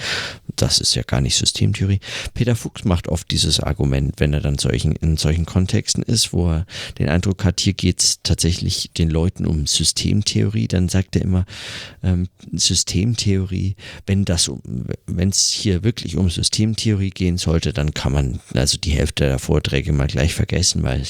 das 0.56 0.78
ist 0.78 0.94
ja 0.94 1.02
gar 1.02 1.20
nicht 1.20 1.36
Systemtheorie. 1.36 2.00
Peter 2.34 2.56
Fuchs 2.56 2.84
macht 2.84 3.08
oft 3.08 3.30
dieses 3.30 3.60
Argument, 3.60 4.14
wenn 4.18 4.32
er 4.32 4.40
dann 4.40 4.58
solchen, 4.58 4.92
in 4.92 5.16
solchen 5.16 5.46
Kontexten 5.46 6.02
ist, 6.02 6.32
wo 6.32 6.50
er 6.50 6.66
den 6.98 7.08
Eindruck 7.08 7.44
hat, 7.44 7.60
hier 7.60 7.74
geht 7.74 8.02
es 8.02 8.22
tatsächlich 8.22 8.90
den 8.96 9.10
Leuten 9.10 9.46
um 9.46 9.66
Systemtheorie, 9.66 10.68
dann 10.68 10.88
sagt 10.88 11.16
er 11.16 11.22
immer, 11.22 11.46
ähm, 12.02 12.28
Systemtheorie, 12.52 13.76
wenn 14.06 14.24
das, 14.24 14.50
wenn 15.06 15.28
es 15.28 15.46
hier 15.50 15.84
wirklich 15.84 16.16
um 16.16 16.28
Systemtheorie 16.28 17.10
gehen 17.10 17.38
sollte, 17.38 17.72
dann 17.72 17.94
kann 17.94 18.12
man 18.12 18.40
also 18.54 18.78
die 18.78 18.90
Hälfte 18.90 19.24
der 19.24 19.38
Vorträge 19.38 19.92
mal 19.92 20.08
gleich 20.08 20.34
vergessen, 20.34 20.82
weil 20.82 21.02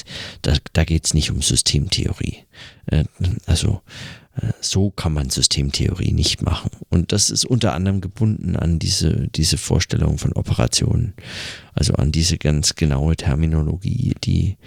da, 0.43 0.53
da 0.73 0.83
geht 0.83 1.05
es 1.05 1.13
nicht 1.13 1.31
um 1.31 1.41
Systemtheorie. 1.41 2.43
Äh, 2.87 3.05
also 3.45 3.81
äh, 4.35 4.51
so 4.61 4.91
kann 4.91 5.13
man 5.13 5.29
Systemtheorie 5.29 6.11
nicht 6.11 6.41
machen. 6.41 6.69
Und 6.89 7.11
das 7.11 7.29
ist 7.29 7.45
unter 7.45 7.73
anderem 7.73 8.01
gebunden 8.01 8.55
an 8.55 8.79
diese, 8.79 9.27
diese 9.35 9.57
Vorstellung 9.57 10.17
von 10.17 10.33
Operationen, 10.33 11.13
also 11.73 11.93
an 11.93 12.11
diese 12.11 12.37
ganz 12.37 12.75
genaue 12.75 13.15
Terminologie, 13.15 14.15
die, 14.23 14.57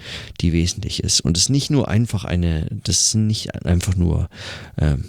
die 0.41 0.53
wesentlich 0.53 1.03
ist. 1.03 1.21
Und 1.21 1.37
es 1.37 1.43
ist 1.43 1.49
nicht 1.49 1.71
nur 1.71 1.87
einfach 1.87 2.25
eine, 2.25 2.67
das 2.83 3.11
sind 3.11 3.27
nicht 3.27 3.55
einfach 3.65 3.95
nur 3.95 4.29
ähm, 4.77 5.05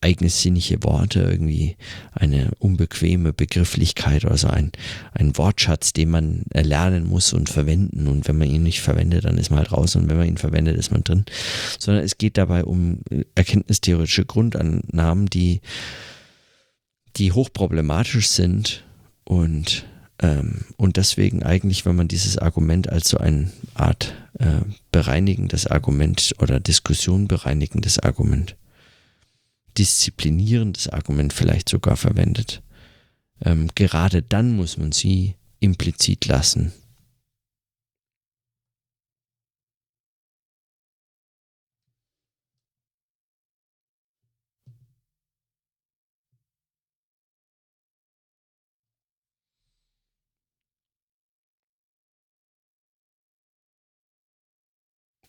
eigensinnige 0.00 0.82
Worte, 0.82 1.20
irgendwie 1.20 1.76
eine 2.12 2.50
unbequeme 2.58 3.32
Begrifflichkeit 3.32 4.24
oder 4.24 4.36
so 4.36 4.48
ein, 4.48 4.72
ein 5.12 5.36
Wortschatz, 5.38 5.92
den 5.92 6.10
man 6.10 6.42
erlernen 6.50 7.06
muss 7.06 7.32
und 7.32 7.48
verwenden. 7.48 8.08
Und 8.08 8.28
wenn 8.28 8.36
man 8.36 8.50
ihn 8.50 8.62
nicht 8.62 8.80
verwendet, 8.80 9.24
dann 9.24 9.38
ist 9.38 9.50
man 9.50 9.60
halt 9.60 9.72
raus 9.72 9.96
und 9.96 10.08
wenn 10.08 10.18
man 10.18 10.28
ihn 10.28 10.38
verwendet, 10.38 10.76
ist 10.76 10.90
man 10.90 11.04
drin. 11.04 11.24
Sondern 11.78 12.04
es 12.04 12.18
geht 12.18 12.36
dabei 12.36 12.64
um 12.64 13.00
erkenntnistheoretische 13.34 14.26
Grundannahmen, 14.26 15.26
die, 15.26 15.60
die 17.16 17.32
hochproblematisch 17.32 18.28
sind 18.28 18.84
und 19.24 19.86
ähm, 20.22 20.66
und 20.76 20.98
deswegen 20.98 21.42
eigentlich, 21.42 21.86
wenn 21.86 21.96
man 21.96 22.08
dieses 22.08 22.36
Argument 22.36 22.90
als 22.90 23.08
so 23.08 23.16
eine 23.16 23.50
Art 23.74 24.14
äh, 24.38 24.60
bereinigendes 24.92 25.66
Argument 25.66 26.34
oder 26.40 26.60
Diskussion 26.60 27.26
bereinigendes 27.26 27.98
Argument 27.98 28.56
disziplinierendes 29.78 30.88
Argument 30.88 31.32
vielleicht 31.32 31.68
sogar 31.68 31.96
verwendet. 31.96 32.62
Ähm, 33.44 33.68
gerade 33.74 34.22
dann 34.22 34.56
muss 34.56 34.76
man 34.76 34.92
sie 34.92 35.36
implizit 35.60 36.26
lassen. 36.26 36.72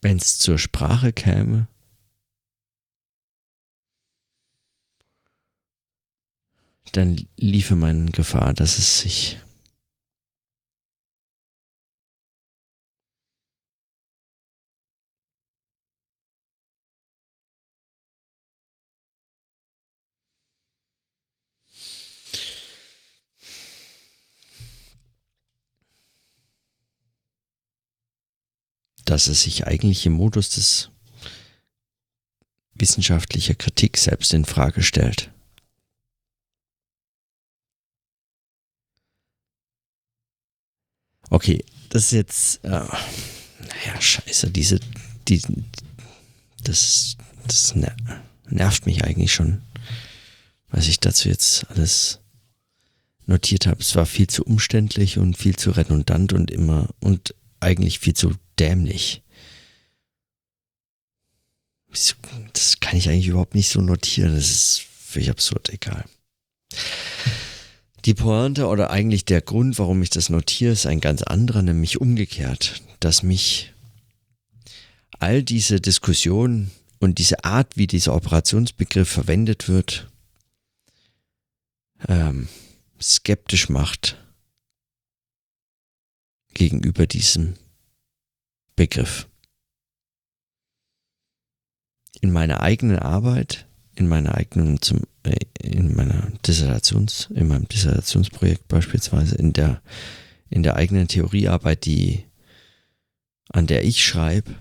Wenn 0.03 0.17
es 0.17 0.39
zur 0.39 0.57
Sprache 0.57 1.13
käme, 1.13 1.67
dann 6.91 7.27
liefe 7.37 7.75
man 7.75 8.11
Gefahr, 8.11 8.53
dass 8.53 8.77
es 8.77 8.99
sich 8.99 9.37
dass 29.11 29.27
es 29.27 29.41
sich 29.41 29.67
eigentlich 29.67 30.05
im 30.05 30.13
Modus 30.13 30.51
des 30.51 30.89
wissenschaftlicher 32.73 33.55
Kritik 33.55 33.97
selbst 33.97 34.33
in 34.33 34.45
Frage 34.45 34.81
stellt. 34.81 35.29
Okay, 41.31 41.63
das 41.87 42.03
ist 42.03 42.11
jetzt, 42.11 42.65
äh, 42.65 42.69
naja, 42.69 43.99
scheiße, 44.01 44.51
diese, 44.51 44.81
die, 45.29 45.41
das, 46.61 47.15
das 47.47 47.73
nervt 48.49 48.85
mich 48.85 49.05
eigentlich 49.05 49.33
schon, 49.33 49.61
was 50.69 50.89
ich 50.89 50.99
dazu 50.99 51.29
jetzt 51.29 51.65
alles 51.69 52.19
notiert 53.27 53.65
habe. 53.65 53.79
Es 53.79 53.95
war 53.95 54.05
viel 54.05 54.27
zu 54.27 54.43
umständlich 54.43 55.19
und 55.19 55.37
viel 55.37 55.55
zu 55.55 55.71
redundant 55.71 56.33
und 56.33 56.51
immer 56.51 56.89
und 56.99 57.33
eigentlich 57.61 57.99
viel 57.99 58.13
zu 58.13 58.33
dämlich. 58.59 59.23
Das 62.51 62.79
kann 62.81 62.97
ich 62.97 63.07
eigentlich 63.07 63.27
überhaupt 63.27 63.55
nicht 63.55 63.69
so 63.69 63.79
notieren. 63.79 64.35
Das 64.35 64.49
ist 64.49 64.81
völlig 64.81 65.29
absurd, 65.29 65.69
egal. 65.69 66.03
Die 68.05 68.15
Pointe 68.15 68.67
oder 68.67 68.89
eigentlich 68.89 69.25
der 69.25 69.41
Grund, 69.41 69.77
warum 69.77 70.01
ich 70.01 70.09
das 70.09 70.29
notiere, 70.29 70.73
ist 70.73 70.87
ein 70.87 71.01
ganz 71.01 71.21
anderer, 71.21 71.61
nämlich 71.61 72.01
umgekehrt, 72.01 72.81
dass 72.99 73.21
mich 73.21 73.73
all 75.19 75.43
diese 75.43 75.79
Diskussionen 75.79 76.71
und 76.99 77.19
diese 77.19 77.43
Art, 77.43 77.77
wie 77.77 77.85
dieser 77.85 78.15
Operationsbegriff 78.15 79.07
verwendet 79.07 79.67
wird, 79.67 80.09
ähm, 82.07 82.47
skeptisch 82.99 83.69
macht 83.69 84.17
gegenüber 86.55 87.05
diesem 87.05 87.55
Begriff. 88.75 89.27
In 92.19 92.31
meiner 92.31 92.61
eigenen 92.61 92.99
Arbeit 92.99 93.67
in 94.01 94.07
meiner 94.07 94.35
eigenen, 94.35 94.81
zum, 94.81 95.01
äh, 95.23 95.37
in 95.61 95.95
meiner 95.95 96.31
Dissertations, 96.45 97.29
in 97.33 97.47
meinem 97.47 97.67
Dissertationsprojekt 97.67 98.67
beispielsweise, 98.67 99.35
in 99.35 99.53
der, 99.53 99.81
in 100.49 100.63
der 100.63 100.75
eigenen 100.75 101.07
Theoriearbeit, 101.07 101.85
die 101.85 102.25
an 103.49 103.67
der 103.67 103.83
ich 103.83 104.03
schreibe, 104.03 104.55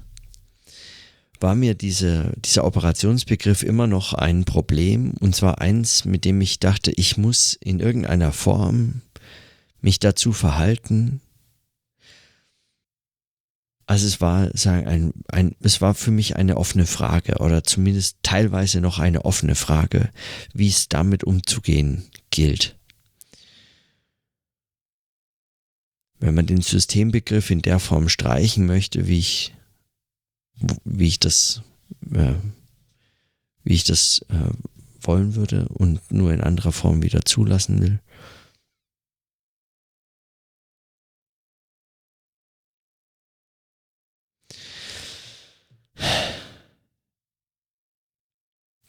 war 1.41 1.55
mir 1.55 1.75
diese, 1.75 2.35
dieser 2.45 2.65
Operationsbegriff 2.65 3.63
immer 3.63 3.87
noch 3.87 4.13
ein 4.13 4.45
Problem. 4.45 5.15
Und 5.21 5.35
zwar 5.35 5.61
eins, 5.61 6.05
mit 6.05 6.27
dem 6.27 6.41
ich 6.43 6.61
dachte, 6.61 6.93
ich 6.95 7.17
muss 7.17 7.55
in 7.55 7.81
irgendeiner 7.81 8.33
Form 8.33 9.01
mich 9.81 10.01
dazu 10.01 10.33
verhalten. 10.33 11.23
Also 13.91 14.07
es 14.07 14.21
war, 14.21 14.57
sagen, 14.57 14.87
ein, 14.87 15.13
ein, 15.27 15.57
es 15.63 15.81
war 15.81 15.95
für 15.97 16.13
mich 16.13 16.37
eine 16.37 16.59
offene 16.59 16.87
Frage 16.87 17.39
oder 17.39 17.65
zumindest 17.65 18.19
teilweise 18.23 18.81
noch 18.81 19.01
eine 19.01 19.25
offene 19.25 19.57
Frage, 19.57 20.11
wie 20.55 20.69
es 20.69 20.89
damit 20.89 21.25
umzugehen 21.25 22.05
gilt. 22.31 22.77
Wenn 26.21 26.37
man 26.37 26.47
den 26.47 26.61
Systembegriff 26.61 27.51
in 27.51 27.63
der 27.63 27.81
Form 27.81 28.09
streichen 28.09 28.65
möchte, 28.65 29.09
wie 29.09 29.19
ich 29.19 29.55
wie 30.85 31.09
ich 31.09 31.19
das, 31.19 31.63
äh, 32.13 32.35
wie 33.65 33.75
ich 33.75 33.83
das 33.83 34.25
äh, 34.29 34.53
wollen 35.01 35.35
würde 35.35 35.67
und 35.67 36.13
nur 36.13 36.33
in 36.33 36.43
anderer 36.43 36.71
Form 36.71 37.03
wieder 37.03 37.25
zulassen 37.25 37.83
will. 37.83 37.99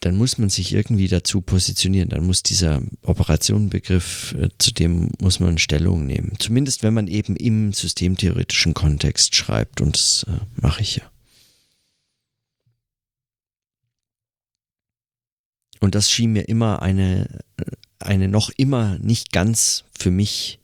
Dann 0.02 0.16
muss 0.16 0.36
man 0.36 0.50
sich 0.50 0.74
irgendwie 0.74 1.06
dazu 1.06 1.40
positionieren. 1.40 2.08
Dann 2.08 2.26
muss 2.26 2.42
dieser 2.42 2.82
Operationenbegriff, 3.02 4.34
äh, 4.36 4.48
zu 4.58 4.72
dem 4.72 5.12
muss 5.20 5.38
man 5.38 5.58
Stellung 5.58 6.06
nehmen. 6.06 6.32
Zumindest 6.40 6.82
wenn 6.82 6.92
man 6.92 7.06
eben 7.06 7.36
im 7.36 7.72
systemtheoretischen 7.72 8.74
Kontext 8.74 9.36
schreibt. 9.36 9.80
Und 9.80 9.94
das 9.94 10.26
äh, 10.28 10.40
mache 10.60 10.82
ich 10.82 10.96
ja. 10.96 11.04
Und 15.78 15.94
das 15.94 16.10
schien 16.10 16.32
mir 16.32 16.48
immer 16.48 16.82
eine, 16.82 17.40
eine 18.00 18.26
noch 18.26 18.50
immer 18.56 18.98
nicht 18.98 19.30
ganz 19.30 19.84
für 19.96 20.10
mich 20.10 20.58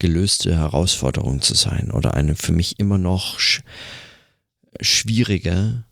gelöste 0.00 0.56
Herausforderung 0.56 1.40
zu 1.40 1.54
sein 1.54 1.92
oder 1.92 2.14
eine 2.14 2.34
für 2.34 2.52
mich 2.52 2.80
immer 2.80 2.98
noch 2.98 3.38
sch 3.38 3.62
schwierige, 4.80 5.84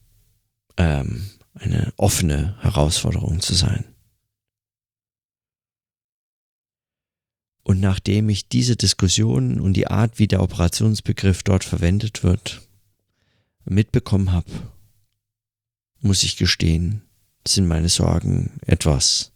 ähm, 0.77 1.31
eine 1.55 1.93
offene 1.97 2.57
Herausforderung 2.61 3.41
zu 3.41 3.55
sein. 3.55 3.85
Und 7.63 7.81
nachdem 7.81 8.29
ich 8.29 8.49
diese 8.49 8.77
Diskussion 8.77 9.59
und 9.59 9.73
die 9.73 9.87
Art, 9.87 10.19
wie 10.19 10.29
der 10.29 10.43
Operationsbegriff 10.43 11.43
dort 11.43 11.65
verwendet 11.65 12.23
wird, 12.23 12.61
mitbekommen 13.65 14.33
habe, 14.33 14.51
muss 16.01 16.23
ich 16.23 16.37
gestehen, 16.37 17.03
sind 17.47 17.67
meine 17.67 17.89
Sorgen 17.89 18.59
etwas 18.67 19.33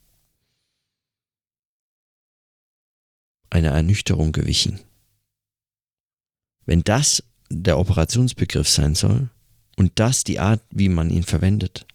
einer 3.51 3.71
Ernüchterung 3.71 4.33
gewichen. 4.33 4.79
Wenn 6.67 6.83
das 6.85 7.23
der 7.49 7.79
Operationsbegriff 7.79 8.69
sein 8.69 8.95
soll 8.95 9.31
und 9.77 9.93
das 9.99 10.25
die 10.25 10.39
Art, 10.39 10.61
wie 10.71 10.91
man 10.91 11.09
ihn 11.09 11.23
verwendet, 11.23 11.87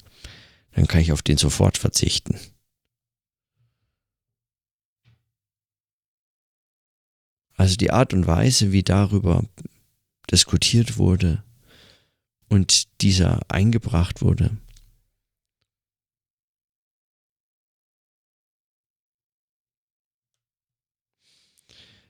dann 0.73 0.87
kann 0.87 1.01
ich 1.01 1.11
auf 1.11 1.21
den 1.21 1.37
sofort 1.37 1.77
verzichten. 1.77 2.39
Also 7.55 7.75
die 7.75 7.91
Art 7.91 8.13
und 8.13 8.27
Weise, 8.27 8.71
wie 8.71 8.83
darüber 8.83 9.43
diskutiert 10.29 10.97
wurde 10.97 11.43
und 12.49 13.01
dieser 13.01 13.39
eingebracht 13.49 14.21
wurde, 14.21 14.57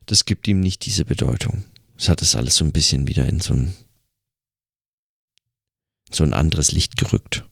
das 0.06 0.26
gibt 0.26 0.48
ihm 0.48 0.60
nicht 0.60 0.86
diese 0.86 1.06
Bedeutung. 1.06 1.66
Es 1.98 2.10
hat 2.10 2.22
es 2.22 2.36
alles 2.36 2.56
so 2.56 2.66
ein 2.66 2.72
bisschen 2.72 3.08
wieder 3.08 3.28
in 3.28 3.40
so 3.40 3.54
ein, 3.54 3.74
so 6.10 6.24
ein 6.24 6.34
anderes 6.34 6.72
Licht 6.72 6.98
gerückt. 6.98 7.46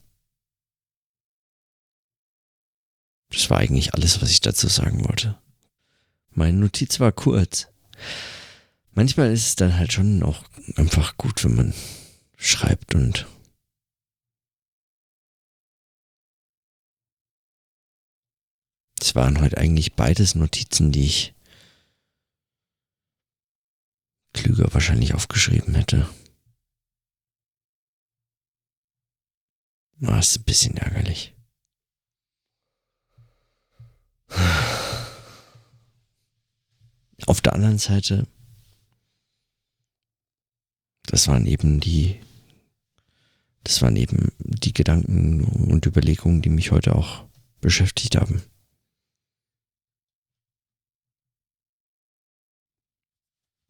Das 3.32 3.50
war 3.50 3.60
eigentlich 3.60 3.94
alles, 3.94 4.22
was 4.22 4.30
ich 4.30 4.42
dazu 4.42 4.68
sagen 4.68 5.08
wollte. 5.08 5.40
Meine 6.32 6.58
Notiz 6.58 7.00
war 7.00 7.12
kurz. 7.12 7.68
Manchmal 8.94 9.32
ist 9.32 9.48
es 9.48 9.56
dann 9.56 9.78
halt 9.78 9.94
schon 9.94 10.22
auch 10.22 10.44
einfach 10.76 11.18
gut, 11.18 11.44
wenn 11.44 11.56
man 11.56 11.74
schreibt 12.38 12.94
und 12.94 13.26
es 19.00 19.16
waren 19.16 19.40
heute 19.40 19.58
eigentlich 19.58 19.94
beides 19.94 20.36
Notizen, 20.36 20.92
die 20.92 21.06
ich 21.06 21.34
klüger 24.34 24.74
wahrscheinlich 24.74 25.14
aufgeschrieben 25.14 25.76
hätte. 25.76 26.10
Das 30.00 30.32
ist 30.32 30.40
ein 30.40 30.44
bisschen 30.44 30.78
ärgerlich. 30.78 31.36
Auf 37.28 37.42
der 37.42 37.54
anderen 37.54 37.78
Seite, 37.78 38.28
das 41.04 41.28
waren 41.28 41.46
eben 41.46 41.80
die, 41.80 42.20
das 43.64 43.82
waren 43.82 43.96
eben 43.96 44.32
die 44.40 44.74
Gedanken 44.74 45.44
und 45.44 45.86
Überlegungen, 45.86 46.42
die 46.42 46.50
mich 46.50 46.72
heute 46.72 46.96
auch 46.96 47.26
beschäftigt 47.62 48.16
haben. 48.16 48.42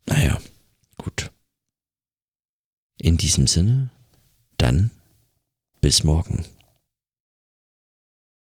Naja. 0.06 0.42
Gut. 0.98 1.32
In 2.98 3.18
diesem 3.18 3.48
Sinne, 3.48 3.90
dann 4.58 4.92
bis 5.82 6.04
morgen. 6.04 6.46